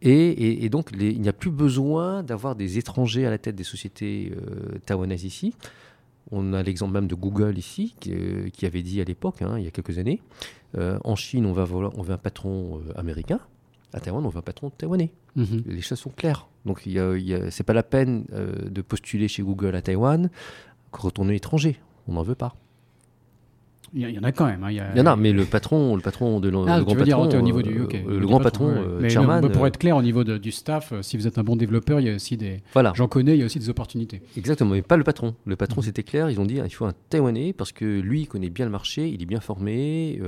[0.00, 4.32] Et, donc, il n'y a plus besoin d'avoir des étrangers à la tête des sociétés
[4.34, 5.54] euh, taïwanaises ici.
[6.30, 9.64] On a l'exemple même de Google ici, qui, euh, avait dit à l'époque, hein, il
[9.64, 10.22] y a quelques années,
[10.76, 13.38] en Chine, on, va on veut un patron américain,
[13.92, 15.12] à Taïwan, on veut un patron taïwanais.
[15.36, 15.62] Mhm.
[15.66, 16.48] Les choses sont claires.
[16.64, 20.30] Donc, ce n'est pas la peine de postuler chez Google à Taïwan
[20.92, 21.78] est étranger.
[22.08, 22.56] On n'en veut pas.
[23.96, 24.64] Il y, en a quand même.
[24.64, 27.26] Hein, il, y en a, mais le patron, le patron de ah, le, grand patron,
[27.26, 30.02] dire, au niveau du, euh, le grand patron, euh, chairman, pour euh, être clair, au
[30.02, 32.64] niveau du staff, si vous êtes un bon développeur, il y a aussi des.
[32.72, 32.92] Voilà.
[32.96, 34.20] J'en connais, il y a aussi des opportunités.
[34.36, 35.36] Exactement, mais pas le patron.
[35.46, 35.84] Le patron, mhm.
[35.84, 36.28] c'était clair.
[36.28, 39.08] Ils ont dit, il faut un Taïwanais parce que lui, il connaît bien le marché,
[39.08, 40.20] il est bien formé,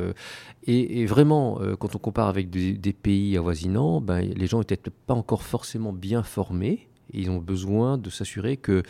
[0.69, 5.43] et, vraiment, quand on compare avec des, pays avoisinants, ben, les gens n'étaient pas encore
[5.43, 6.89] forcément bien formés.
[7.13, 8.83] Et ils ont besoin de s'assurer que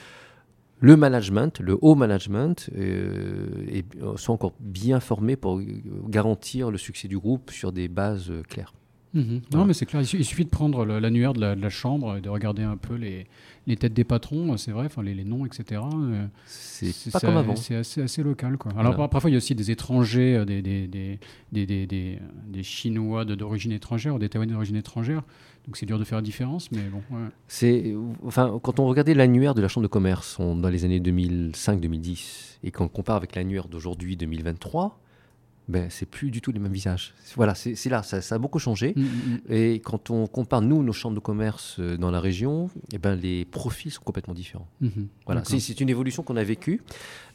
[0.80, 5.60] le management, le haut management, euh, euh, sont encore bien formés pour
[6.08, 8.74] garantir le succès du groupe sur des bases euh, claires.
[9.16, 9.40] Mhm.
[9.52, 10.02] Non, mais c'est clair.
[10.02, 13.26] Il suffit de prendre l'annuaire de, la chambre et de regarder un peu les,
[13.66, 15.82] les têtes des patrons, c'est vrai, enfin les, les, noms, etc.
[16.46, 17.56] C'est pas comme avant.
[17.56, 18.58] C'est assez, assez, local.
[18.58, 18.72] Quoi.
[18.76, 23.72] Alors parfois, il y a aussi des étrangers, des, des, des, des, des Chinois d'origine
[23.72, 25.22] étrangère ou des Taïwanais d'origine étrangère
[25.66, 27.02] donc c'est dur de faire la différence, mais bon.
[27.48, 27.94] C'est,
[28.24, 32.70] enfin, quand on regardait l'annuaire de la Chambre de commerce dans les années 2005-2010 et
[32.70, 35.00] qu'on compare avec l'annuaire d'aujourd'hui 2023,
[35.68, 37.12] ben, c'est plus du tout les mêmes visages.
[37.34, 38.92] Voilà, c'est là, ça, a beaucoup changé.
[38.94, 39.52] Mm, mm, mm.
[39.52, 43.16] Et quand on compare, nous, nos chambres de commerce euh, dans la région, eh ben,
[43.16, 44.68] les profils sont complètement différents.
[44.80, 45.08] Mhm.
[45.26, 46.82] Voilà, c'est une évolution qu'on a vécue.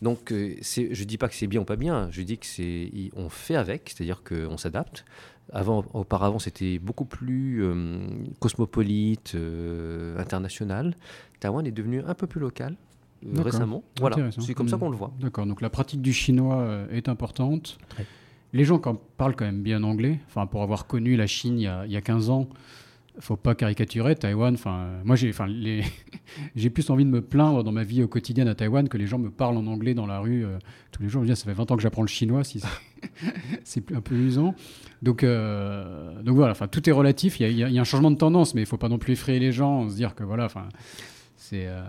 [0.01, 2.45] Donc, euh, je ne dis pas que c'est bien ou pas bien, je dis que
[2.45, 5.05] c'est on fait avec, c'est-à-dire qu'on s'adapte.
[5.51, 7.99] Avant, auparavant, c'était beaucoup plus euh,
[8.39, 10.95] cosmopolite, euh, international.
[11.41, 12.75] Taïwan est devenu un peu plus local
[13.35, 13.83] récemment.
[13.99, 15.13] Voilà, c'est comme ça qu'on le voit.
[15.19, 17.77] D'accord, donc la pratique du chinois est importante.
[17.89, 18.05] Très.
[18.53, 18.79] Les gens
[19.17, 20.19] parlent quand même bien anglais.
[20.27, 22.49] Enfin, pour avoir connu la Chine il y a, il y a 15 ans,
[23.19, 24.15] faut pas caricaturer.
[24.15, 25.47] Taïwan, enfin, moi j'ai enfin,
[26.73, 29.19] plus envie de me plaindre dans ma vie au quotidien à Taïwan que les gens
[29.19, 30.57] me parlent en anglais dans la rue euh,
[30.91, 31.23] tous les jours.
[31.25, 32.61] Je ça fait 20 ans que j'apprends le chinois, c'est-
[33.95, 34.53] un peu usant.
[35.01, 37.39] Donc, euh, donc voilà, enfin, tout est relatif.
[37.39, 39.51] Il y, a- un changement de tendance, mais il faut pas non plus effrayer les
[39.51, 40.45] gens, se dire que voilà,
[41.51, 41.65] c'est.
[41.67, 41.81] euh,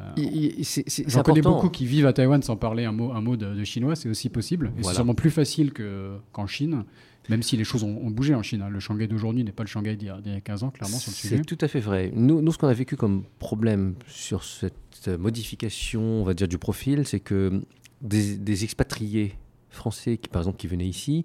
[1.07, 3.65] J'en connais beaucoup qui vivent à Taïwan sans parler un mot, un mot de, de
[3.65, 4.73] chinois, c'est aussi possible.
[4.79, 6.85] Et c'est sûrement plus facile que- qu'en Chine,
[7.29, 8.63] même si les choses ont, ont bougé en Chine.
[8.63, 8.69] hein.
[8.69, 10.71] Le Shanghai d'aujourd'hui n'est pas le Shanghai d'il y, a- d'il y a 15 ans,
[10.71, 11.37] clairement, sur le sujet.
[11.37, 12.11] C'est tout à fait vrai.
[12.15, 16.59] Nous, nous ce qu'on a vécu comme problème sur cette modification, on va dire, du
[16.59, 17.63] profil, c'est que
[18.01, 19.35] des, des expatriés
[19.71, 21.25] français, qui, par exemple, qui venaient ici,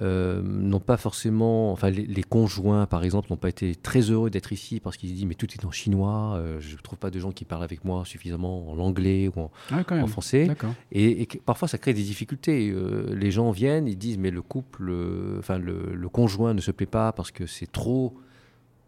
[0.00, 4.30] euh, n'ont pas forcément, enfin, les, les conjoints, par exemple, n'ont pas été très heureux
[4.30, 6.98] d'être ici parce qu'ils se disent, mais tout est en chinois, euh, je ne trouve
[6.98, 10.48] pas de gens qui parlent avec moi suffisamment en anglais ou en, Ah, en français.
[10.92, 12.70] Et, parfois, ça crée des difficultés.
[12.70, 14.92] Euh, les gens viennent, ils disent, mais le couple,
[15.38, 18.14] enfin, le, le conjoint ne se plaît pas parce que c'est trop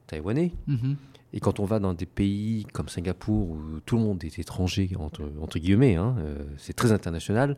[0.07, 0.53] taïwanais.
[0.69, 0.97] Mhm.
[1.33, 4.91] Et quand on va dans des pays comme Singapour où tout le monde est étranger,
[4.99, 6.17] entre, entre guillemets, hein,
[6.57, 7.57] c'est très international,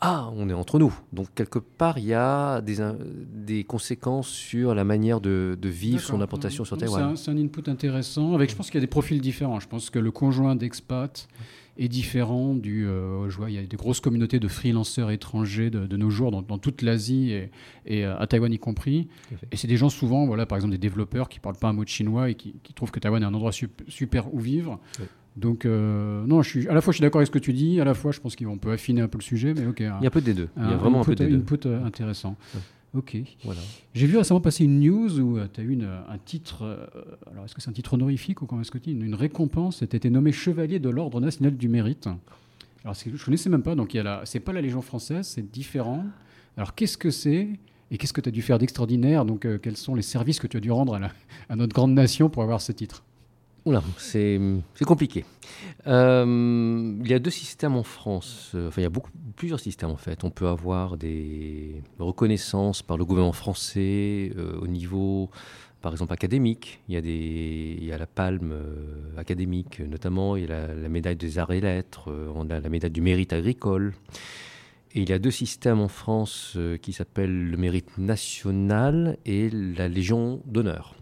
[0.00, 0.94] ah, on est entre nous.
[1.12, 2.76] Donc quelque part, il y a des,
[3.34, 7.10] des conséquences sur la manière de, de vivre son implantation sur Non, C'est Taïwan.
[7.12, 8.34] un, c'est un input intéressant.
[8.34, 9.58] Avec, je pense qu'il y a des profils différents.
[9.60, 11.26] Je pense que le conjoint d'expat
[11.80, 12.86] est différent du.
[12.86, 16.10] euh, je vois, il y a des grosses communautés de freelanceurs étrangers de, de nos
[16.10, 17.50] jours dans, dans toute l'Asie et,
[17.86, 19.08] et, euh, à Taïwan y compris.
[19.52, 21.84] Et c'est des gens souvent, voilà, par exemple des développeurs qui parlent pas un mot
[21.84, 24.78] de chinois et qui, qui trouvent que Taïwan est un endroit sup- super où vivre.
[25.00, 25.06] Oui.
[25.36, 27.52] Donc euh, non, je suis, à la fois je suis d'accord avec ce que tu
[27.52, 29.80] dis, à la fois je pense qu'on peut affiner un peu le sujet, mais ok.
[29.80, 30.48] Il y a un peu des deux.
[30.56, 31.36] Il y a vraiment un peu des deux.
[31.36, 32.36] input, euh, intéressant.
[32.54, 32.60] Ouais.
[32.94, 33.16] Ok.
[33.44, 33.60] Voilà.
[33.94, 36.62] J'ai vu récemment passer une news où tu as eu une- un titre.
[36.64, 36.86] euh,
[37.30, 39.14] alors, est-ce que c'est un titre honorifique ou comment est-ce que tu dis une, une
[39.14, 42.08] récompense Tu été nommé chevalier de l'Ordre national du mérite.
[42.84, 43.74] Alors, je connaissais même pas.
[43.74, 46.02] Donc, il y a la, c'est pas la Légion française, c'est différent.
[46.56, 47.48] Alors, qu'est-ce que c'est
[47.90, 49.26] et qu'est-ce que tu as dû faire d'extraordinaire?
[49.26, 51.12] Donc, euh, quels sont les services que tu as dû rendre à, la-
[51.50, 53.04] à notre grande nation pour avoir ce titre?
[53.98, 55.24] C'est compliqué.
[55.86, 58.52] Euh, il y a deux systèmes en France.
[58.54, 60.24] Euh, Enfin, il y a beaucoup, plusieurs systèmes en fait.
[60.24, 65.30] On peut avoir des reconnaissances par le gouvernement français euh, au niveau,
[65.80, 66.80] par exemple, académique.
[66.88, 68.54] Il y a, la palme
[69.16, 70.36] académique notamment.
[70.36, 72.12] Il y a la, la médaille des arts et lettres.
[72.34, 73.94] on a la médaille du mérite agricole.
[74.94, 79.86] Et il y a deux systèmes en France qui s'appellent le mérite national et la
[79.86, 80.97] Légion d'honneur.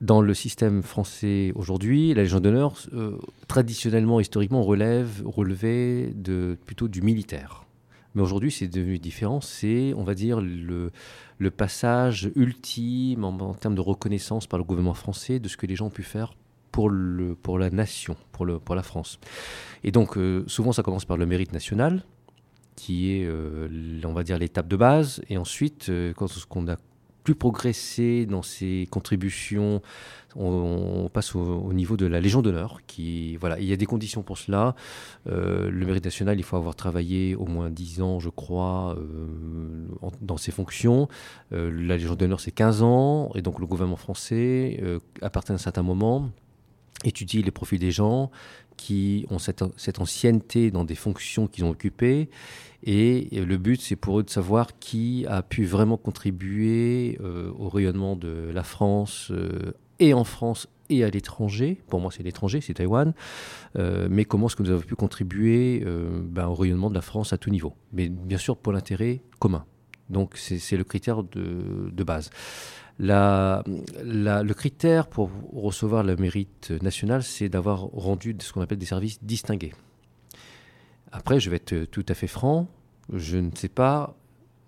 [0.00, 3.18] Dans le système français aujourd'hui, la Légion d'honneur, euh,
[3.48, 7.64] traditionnellement, historiquement, relève, relevait de, plutôt du militaire.
[8.14, 9.40] Mais aujourd'hui, c'est devenu différent.
[9.40, 10.90] C'est, on va dire, le,
[11.50, 15.86] passage ultime en, termes de reconnaissance par le gouvernement français de ce que les gens
[15.86, 16.34] ont pu faire
[16.70, 19.18] pour, le, pour la nation, pour, le, pour la France.
[19.82, 22.04] Et donc, euh, souvent, ça commence par le mérite national,
[22.76, 25.20] qui est, euh, on va dire, l'étape de base.
[25.28, 26.76] Et ensuite, euh, quand qu'on a
[27.28, 29.82] plus progressé dans ses contributions,
[30.34, 32.80] on, passe au, au niveau de la Légion d'honneur.
[32.86, 34.74] Qui, voilà, il y a des conditions pour cela.
[35.26, 39.26] Euh, le mérite national, il faut avoir travaillé au moins 10 ans, je crois, euh,
[40.22, 41.06] dans ses fonctions.
[41.52, 43.30] Euh, la Légion d'honneur, c'est 15 ans.
[43.34, 44.82] Et donc, le gouvernement français,
[45.20, 46.30] à partir d'un certain moment,
[47.04, 48.30] étudie les profils des gens
[48.78, 52.30] qui ont cette, cette ancienneté dans des fonctions qu'ils ont occupées.
[52.82, 57.50] Et euh, le but, c'est pour eux de savoir qui a pu vraiment contribuer euh,
[57.58, 61.80] au rayonnement de la France, euh, et en France et à l'étranger.
[61.88, 63.12] Pour moi, c'est l'étranger, c'est Taïwan.
[63.76, 67.36] Mais comment est-ce que nous avons pu contribuer ben, au rayonnement de la France à
[67.36, 67.74] tout niveau?
[67.92, 69.66] Mais bien sûr, pour l'intérêt commun.
[70.08, 72.30] Donc, c'est le critère de, base.
[72.98, 79.22] Le critère pour recevoir le mérite national, c'est d'avoir rendu ce qu'on appelle des services
[79.22, 79.74] distingués.
[81.12, 82.68] Après, je vais être tout à fait franc,
[83.12, 84.14] je ne sais pas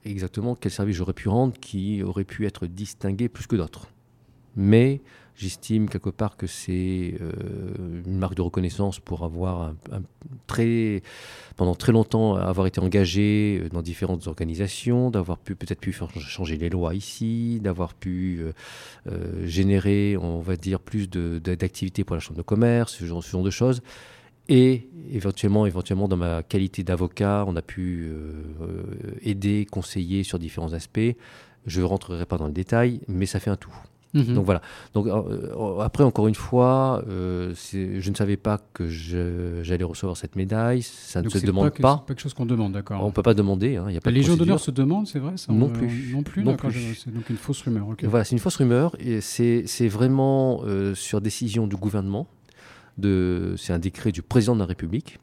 [0.05, 3.89] exactement quel service j'aurais pu rendre qui aurait pu être distingué plus que d'autres.
[4.57, 5.01] Mais
[5.37, 9.75] j'estime quelque part que c'est euh, une marque de reconnaissance pour avoir
[11.57, 16.69] pendant très longtemps avoir été engagé dans différentes organisations, d'avoir pu peut-être pu changer les
[16.69, 18.53] lois ici, d'avoir pu euh,
[19.07, 23.51] euh, générer, on va dire, plus d'activités pour la chambre de commerce, ce genre de
[23.51, 23.83] choses.
[24.51, 28.33] Et éventuellement, éventuellement, dans ma qualité d'avocat, on a pu euh,
[28.63, 28.83] euh,
[29.23, 31.01] aider, conseiller sur différents aspects.
[31.67, 33.73] Je ne rentrerai pas dans le détail, mais ça fait un tout.
[34.13, 34.35] Mhm.
[34.35, 34.61] Donc voilà.
[34.93, 40.35] Donc euh, après, encore une fois, euh, je ne savais pas que j'allais recevoir cette
[40.35, 40.83] médaille.
[40.83, 41.99] Ça ne Donc se demande que- pas.
[42.01, 43.05] c'est pas quelque chose qu'on demande, d'accord.
[43.05, 43.77] On ne peut pas demander.
[43.77, 45.69] hein, y a pas La de Légion d'honneur se demande, c'est vrai ça Non On-
[45.69, 46.13] plus.
[46.13, 46.43] Non plus,
[46.97, 47.87] C'est donc une fausse rumeur.
[48.03, 48.97] Voilà, c'est une fausse rumeur.
[48.99, 52.27] Et c'est vraiment euh, sur décision du gouvernement.
[53.01, 55.19] De- C'est un décret du président de la République.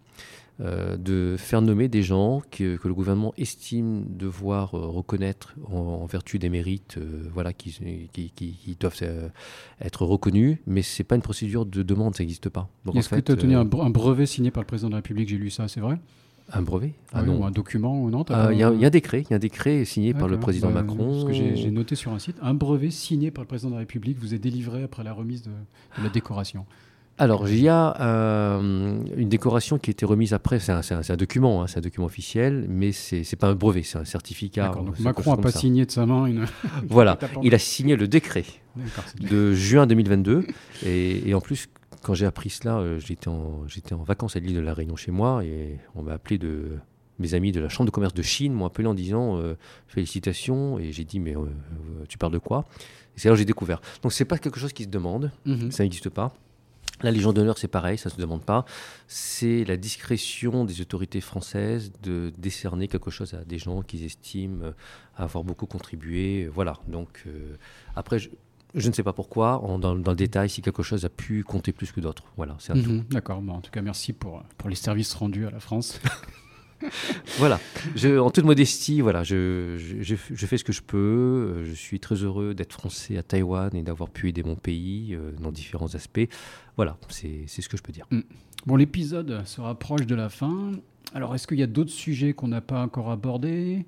[0.60, 5.78] euh, de faire nommer des gens que, que le gouvernement estime devoir euh, reconnaître en,
[5.78, 7.70] en vertu des mérites euh, voilà, qui,
[8.12, 9.00] qui, qui- qui doivent
[9.80, 12.70] être reconnus, mais c'est pas une procédure de demande, ça n'existe pas.
[12.96, 14.98] Est-ce que tu as tenu un, bre- un brevet signé par le président de la
[14.98, 15.30] République?
[15.30, 16.00] J'ai lu ça, c'est vrai?
[16.52, 16.94] Un brevet?
[17.14, 17.42] Ah Oui, non.
[17.42, 19.30] Ou un document ou non Ah, Il y, a il y a un décret, il
[19.30, 21.24] y a un décret signé par le président Bah, Macron.
[21.26, 23.80] Que j'ai j'ai noté sur un site, un brevet signé par le président de la
[23.82, 25.52] République vous est délivré après la remise de,
[26.00, 26.66] de la décoration.
[27.20, 30.60] Alors, il y a euh, une décoration qui a été remise après.
[30.60, 33.98] C'est un, document, hein, c'est un document officiel, mais c'est c'est pas un brevet, c'est
[33.98, 34.70] un certificat.
[34.70, 35.60] Donc Macron n'a pas ça.
[35.60, 36.46] signé de sa main une.
[36.90, 38.46] Voilà, il a signé le décret
[39.20, 40.46] de juin 2022.
[40.86, 41.68] Et, et en plus,
[42.04, 45.44] quand j'ai appris cela, euh, j'étais en, vacances à l'île de la Réunion chez moi
[45.44, 46.78] et on m'a appelé de.
[47.20, 49.56] Mes amis de la Chambre de commerce de Chine m'ont appelé en disant euh,
[49.88, 51.34] félicitations et j'ai dit mais
[52.08, 52.66] tu parles de quoi?
[53.16, 53.82] Et c'est là que j'ai découvert.
[54.04, 55.32] Donc c'est pas quelque chose qui se demande.
[55.46, 55.72] Mhm.
[55.72, 56.36] Ça n'existe pas.
[57.02, 58.66] La Légion d'honneur, c'est pareil, ça ne se demande pas.
[59.08, 64.64] C'est la discrétion des autorités françaises de décerner quelque chose à des gens qu'ils estiment
[64.64, 64.72] euh,
[65.16, 66.48] avoir beaucoup contribué.
[66.52, 66.74] Voilà.
[66.88, 67.56] Donc, euh,
[67.96, 68.30] après, je,
[68.74, 71.72] je ne sais pas pourquoi, dans, dans le détail, si quelque chose a pu compter
[71.72, 72.24] plus que d'autres.
[72.36, 72.90] Voilà, c'est un tout.
[72.90, 76.00] Mhm, D'accord, bon, en tout cas, merci pour, pour les services rendus à la France.
[77.38, 77.60] Voilà.
[78.20, 80.98] En toute modestie, voilà, je, je, fais ce que je peux.
[80.98, 85.14] Euh, Je suis très heureux d'être français à Taïwan et d'avoir pu aider mon pays
[85.14, 86.28] euh, dans différents aspects.
[86.76, 88.08] Voilà, c'est ce que je peux dire.
[88.66, 90.72] Bon, l'épisode se rapproche de la fin.
[91.14, 93.86] Alors, est-ce qu'il y a d'autres sujets qu'on n'a pas encore abordés?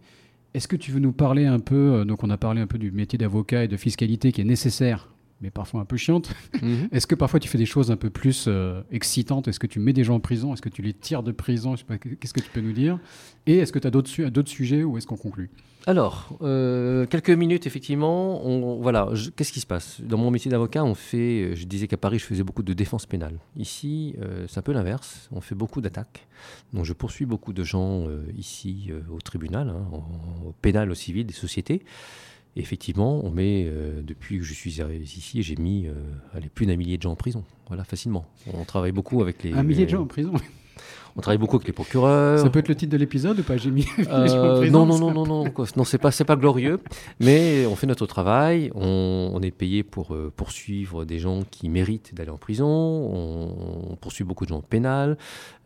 [0.53, 2.77] Est-ce que tu veux nous parler un peu euh, Donc, on a parlé un peu
[2.77, 5.09] du métier d'avocat et de fiscalité qui est nécessaire,
[5.41, 6.31] mais parfois un peu chiante.
[6.91, 9.47] Est-ce que parfois tu fais des choses un peu plus euh, excitantes?
[9.47, 10.53] Est-ce que tu mets des gens en prison?
[10.53, 11.75] Est-ce que tu les tires de prison?
[11.75, 12.99] Je sais pas, Qu'est-ce que tu peux nous dire?
[13.47, 15.49] Et est-ce que tu as d'autres su- d'autres sujets ou est-ce qu'on conclut?
[15.87, 18.45] Alors, euh, quelques minutes, effectivement.
[18.45, 20.01] On, voilà, qu'est-ce qui se passe?
[20.01, 21.41] Dans mon métier d'avocat, on fait.
[21.51, 23.39] euh, Je disais qu'à Paris, je faisais beaucoup de défense pénale.
[23.55, 25.29] Ici, euh, c'est un peu l'inverse.
[25.31, 26.27] On fait beaucoup d'attaques.
[26.73, 29.85] Donc, je poursuis beaucoup de gens ici au tribunal, hein,
[30.45, 31.81] au pénal, au civil, des sociétés.
[32.55, 35.93] Et effectivement, on met, euh, depuis que je suis arrivé ici, j'ai mis euh,
[36.33, 37.43] allez, plus d'un millier de gens en prison.
[37.67, 38.25] Voilà, facilement.
[38.53, 39.53] On travaille beaucoup avec les.
[39.53, 40.33] Un millier de gens en prison
[41.15, 42.39] On travaille beaucoup avec les procureurs.
[42.39, 43.57] Ça peut être le titre de l'épisode ou pas?
[43.57, 45.43] J'ai mis Euh, non, non, non, non, non,
[45.75, 46.79] non, c'est pas, c'est pas glorieux,
[47.19, 48.71] mais on fait notre travail.
[48.75, 52.67] On, on est payé pour euh, poursuivre des gens qui méritent d'aller en prison.
[52.67, 55.17] On, on poursuit beaucoup de gens pénal,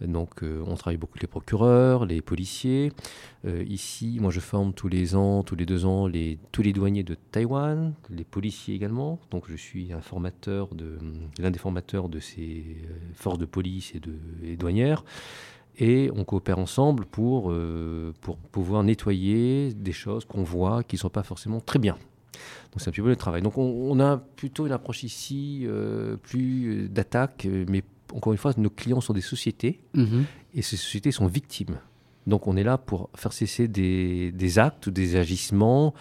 [0.02, 2.92] donc euh, on travaille beaucoup avec les procureurs, les policiers.
[3.46, 6.72] Euh, ici, moi, je forme tous les ans, tous les deux ans, les, tous les
[6.72, 9.20] douaniers de Taïwan, les policiers également.
[9.32, 10.98] Donc, je suis un formateur de,
[11.39, 14.14] l'un des formateurs de ces euh, forces de police et de
[14.44, 15.04] et douanières
[15.80, 21.00] et on coopère ensemble pour, euh, pour pouvoir nettoyer des choses qu'on voit qui ne
[21.00, 21.94] sont pas forcément très bien.
[22.72, 23.41] Donc c'est un petit peu le travail.
[23.41, 27.84] Donc on, on a plutôt une approche ici euh, plus d'attaque, mais
[28.14, 30.26] encore une fois, nos clients sont des sociétés Mhm.
[30.54, 31.80] et ces sociétés sont victimes.
[32.28, 35.93] Donc on est là pour faire cesser des, actes ou des agissements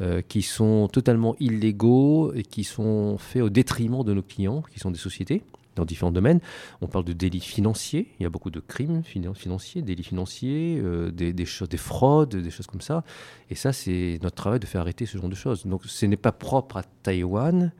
[0.00, 4.80] euh, qui sont totalement illégaux et qui sont faits au détriment de nos clients, qui
[4.80, 5.42] sont des sociétés
[5.76, 6.40] dans différents domaines.
[6.80, 10.80] On parle de délits financiers, il y a beaucoup de crimes finan- financiers, délits financiers,
[10.82, 13.04] euh, des, des fraudes, des choses comme ça.
[13.50, 15.64] Et ça, c'est notre travail de faire arrêter ce genre de choses.
[15.66, 17.72] Donc ce n'est pas propre à Taïwan.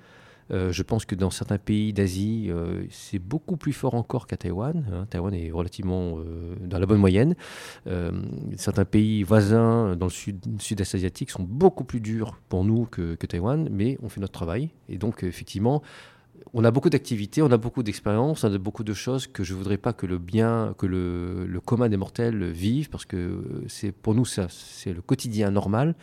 [0.51, 4.37] Euh, je pense que dans certains pays d'Asie, euh, c'est beaucoup plus fort encore qu'à
[4.37, 4.87] Taïwan.
[4.93, 5.07] hein.
[5.11, 7.35] Taïwan est relativement euh, dans la bonne moyenne.
[8.57, 13.15] Certains pays voisins dans le sud- sud-est asiatique sont beaucoup plus durs pour nous que,
[13.15, 14.71] Taïwan, mais on fait notre travail.
[14.89, 15.83] Et donc, effectivement,
[16.55, 19.55] on a beaucoup d'activités, on a beaucoup d'expériences, on a beaucoup de choses que je
[19.55, 24.15] voudrais pas que le bien, que le, commun des mortels vive, parce que c'est pour
[24.15, 25.95] nous c'est le quotidien normal.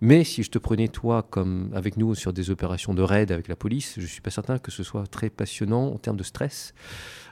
[0.00, 3.48] Mais si je te prenais toi comme avec nous sur des opérations de raid avec
[3.48, 6.72] la police, je suis pas certain que ce soit très passionnant en termes de stress.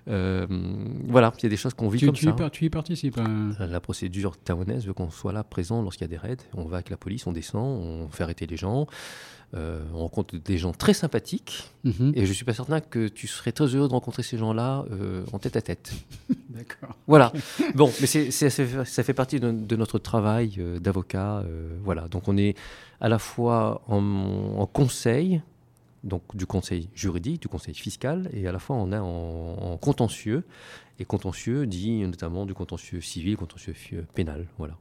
[0.08, 0.46] Euh,
[1.08, 2.30] voilà, il y a des choses qu'on vit Tu, comme tu ça.
[2.30, 6.02] y, par- tu y participes hein La procédure taïwanaise veut qu'on soit là présent lorsqu'il
[6.02, 6.36] y a des raids.
[6.54, 8.86] On va avec la police, on descend, on fait arrêter les gens.
[9.54, 11.70] Euh, on rencontre des gens très sympathiques.
[11.84, 12.12] Mhm.
[12.14, 15.24] Et je suis pas certain que tu serais très heureux de rencontrer ces gens-là euh,
[15.32, 15.92] en tête à tête.
[16.50, 16.96] D'accord.
[17.06, 17.32] Voilà.
[17.74, 21.44] bon, mais c'est, c'est- ça, fait, partie de, de notre travail euh, d'avocat.
[21.84, 22.08] voilà.
[22.08, 22.56] Donc on est
[23.00, 24.02] à la fois en,
[24.58, 25.40] en conseil,
[26.02, 29.76] donc du conseil juridique, du conseil fiscal, et à la fois on est en, en
[29.76, 30.44] contentieux.
[30.98, 33.74] Et contentieux dit notamment du contentieux civil, contentieux
[34.14, 34.46] pénal.
[34.58, 34.74] Voilà.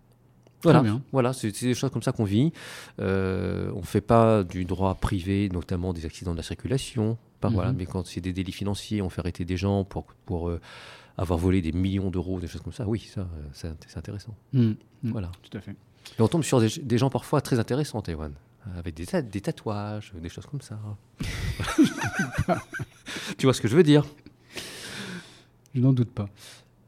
[0.71, 2.51] Voilà, voilà c'est des choses comme ça qu'on vit.
[2.99, 7.17] Euh, on ne fait pas du droit privé, notamment des accidents de la circulation.
[7.39, 7.77] Pas, voilà, mhm.
[7.77, 10.59] mais quand c'est des délits financiers, on fait arrêter des gens pour, pour euh,
[11.17, 12.87] avoir volé des millions d'euros, des choses comme ça.
[12.87, 14.35] Oui, ça, c'est intéressant.
[14.53, 14.75] Mhm.
[15.03, 15.11] Mhm.
[15.11, 15.75] Voilà, tout à fait.
[16.17, 18.31] Et on tombe sur des, gens parfois très intéressants, Taïwan,
[18.77, 20.79] avec des, des tatouages, des choses comme ça.
[23.37, 24.05] tu vois ce que je veux dire?
[25.73, 26.29] Je n'en doute pas.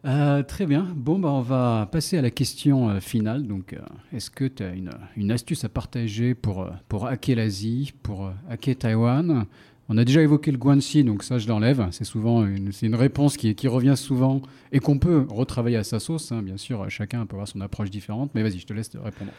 [0.08, 0.88] Euh, très bien.
[0.95, 3.45] Bon, bah, on va passer à la question euh, finale.
[3.45, 3.80] Donc, euh,
[4.14, 6.70] est-ce que tu as une, astuce à partager pour,
[7.05, 9.45] hacker l'Asie, pour hacker Taïwan?
[9.89, 11.88] On a déjà évoqué le Guanxi, donc ça, je l'enlève.
[11.91, 14.41] C'est souvent une, une réponse qui, revient souvent
[14.72, 16.32] et qu'on peut retravailler à sa sauce.
[16.32, 16.41] Hein.
[16.41, 18.32] Bien sûr, chacun peut avoir son approche différente.
[18.34, 19.32] Mais vas-y, je te laisse répondre.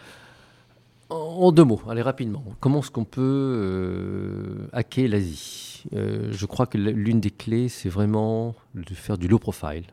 [1.10, 2.44] En deux mots, allez rapidement.
[2.60, 5.84] Comment est-ce qu'on peut hacker l'Asie?
[5.92, 9.84] Je crois que l'une des clés, c'est vraiment de faire du low profile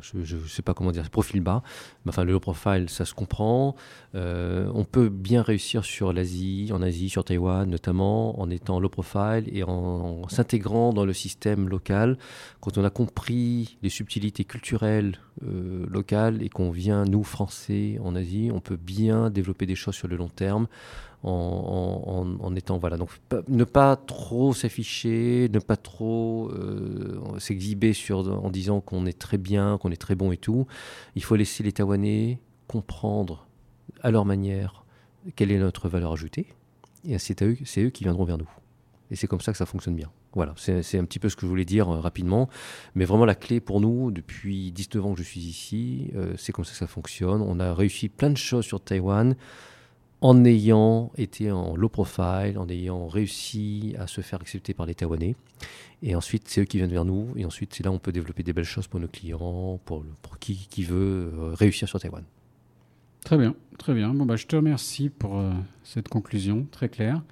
[0.00, 1.62] je ne sais pas comment dire, profil bas.
[2.08, 3.76] Enfin, le low profile, ça se comprend.
[4.14, 8.88] Euh, on peut bien réussir sur l'Asie, en Asie, sur Taïwan notamment, en étant low
[8.88, 12.18] profile et en, s'intégrant dans le système local.
[12.60, 18.16] Quand on a compris les subtilités culturelles euh, locales et qu'on vient, nous, Français, en
[18.16, 20.66] Asie, on peut bien développer des choses sur le long terme
[21.24, 23.10] en, étant voilà donc
[23.48, 29.78] ne pas trop s'afficher, ne pas trop euh, s'exhiber en disant qu'on est très bien,
[29.78, 30.66] qu'on est très bon et tout.
[31.16, 33.46] Il faut laisser les Taïwanais comprendre
[34.02, 34.84] à leur manière
[35.34, 36.46] quelle est notre valeur ajoutée
[37.04, 38.48] et c'est eux, c'est eux qui viendront vers nous.
[39.10, 40.10] Et c'est comme ça que ça fonctionne bien.
[40.34, 42.50] Voilà, c'est un petit peu ce que je voulais dire euh, rapidement.
[42.94, 46.52] Mais vraiment, la clé pour nous, depuis 19 ans que je suis ici, euh, c'est
[46.52, 47.40] comme ça que ça fonctionne.
[47.40, 49.34] On a réussi plein de choses sur Taïwan
[50.20, 54.94] en ayant été en low profile, en ayant réussi à se faire accepter par les
[54.94, 55.36] Taïwanais.
[56.02, 57.28] Et ensuite, c'est eux qui viennent vers nous.
[57.36, 60.04] Et ensuite, c'est là où on peut développer des belles choses pour nos clients, pour,
[60.22, 62.24] pour qui, qui veut euh, réussir sur Taïwan.
[63.24, 64.14] Très bien, très bien.
[64.14, 65.52] Bon, bah, je te remercie pour euh,
[65.84, 67.22] cette conclusion très claire.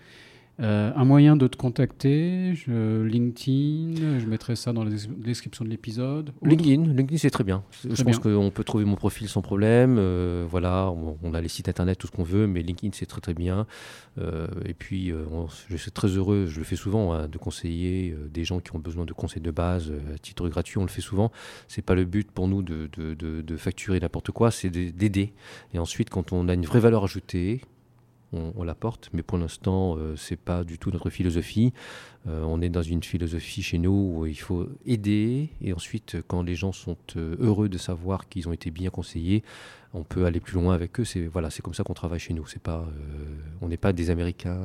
[0.58, 5.70] Euh, un moyen de te contacter, je, LinkedIn, je mettrai ça dans la description de
[5.70, 6.32] l'épisode.
[6.42, 7.62] LinkedIn, LinkedIn c'est très bien.
[7.84, 9.96] je pense qu'on peut trouver mon profil sans problème.
[9.98, 10.90] Euh, voilà,
[11.22, 13.66] on, a les sites internet, tout ce qu'on veut, mais LinkedIn c'est très très bien.
[14.18, 15.12] Euh, et puis
[15.68, 18.78] je suis très heureux, je le fais souvent, hein, de conseiller des gens qui ont
[18.78, 20.78] besoin de conseils de base à titre gratuit.
[20.78, 21.32] On le fait souvent.
[21.68, 25.34] C'est pas le but pour nous de, de, de, de facturer n'importe quoi, c'est d'aider.
[25.74, 27.60] Et ensuite, quand on a une vraie valeur ajoutée,
[28.32, 31.72] on, l'apporte, mais pour l'instant, euh, c'est pas du tout notre philosophie.
[32.28, 36.42] Euh, on est dans une philosophie chez nous où il faut aider, et ensuite, quand
[36.42, 39.42] les gens sont euh, heureux de savoir qu'ils ont été bien conseillés,
[39.94, 41.04] on peut aller plus loin avec eux.
[41.04, 42.46] C'est voilà, c'est comme ça qu'on travaille chez nous.
[42.46, 42.86] C'est pas,
[43.62, 44.60] on n'est pas des Américains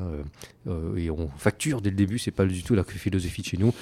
[0.98, 2.20] et on facture dès le début.
[2.20, 3.74] C'est pas du tout la philosophie de chez nous.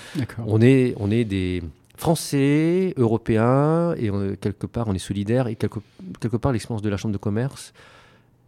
[0.45, 1.63] On est, on est des
[1.97, 5.79] Français, Européens, et quelque part on est solidaires, et quelque,
[6.19, 7.73] quelque part l'expérience de la Chambre de commerce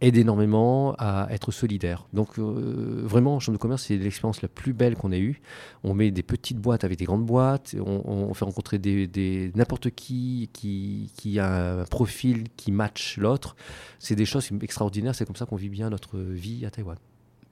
[0.02, 2.06] aide énormément à être solidaire.
[2.12, 5.40] Donc euh, vraiment, Chambre de commerce, c'est l'expérience la plus belle qu'on ait eue.
[5.84, 10.50] On met des petites boîtes avec des grandes boîtes, on, fait rencontrer des, n'importe qui,
[10.52, 13.56] qui qui a un profil qui match l'autre.
[13.98, 16.96] C'est des choses extraordinaires, c'est comme ça qu'on vit bien notre vie à Taïwan.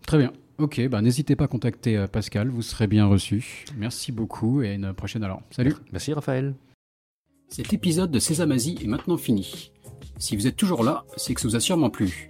[0.07, 0.33] Très bien.
[0.59, 3.65] Ok, bah, n'hésitez pas à contacter euh, Pascal, vous serez bien reçu.
[3.77, 5.43] Merci beaucoup et à une prochaine alors.
[5.51, 5.75] Salut.
[5.93, 6.55] Merci Raphaël.
[7.49, 9.73] Cet épisode de Sésame Asie est maintenant fini.
[10.19, 12.30] Si vous êtes toujours là, c'est que ça vous a sûrement plu.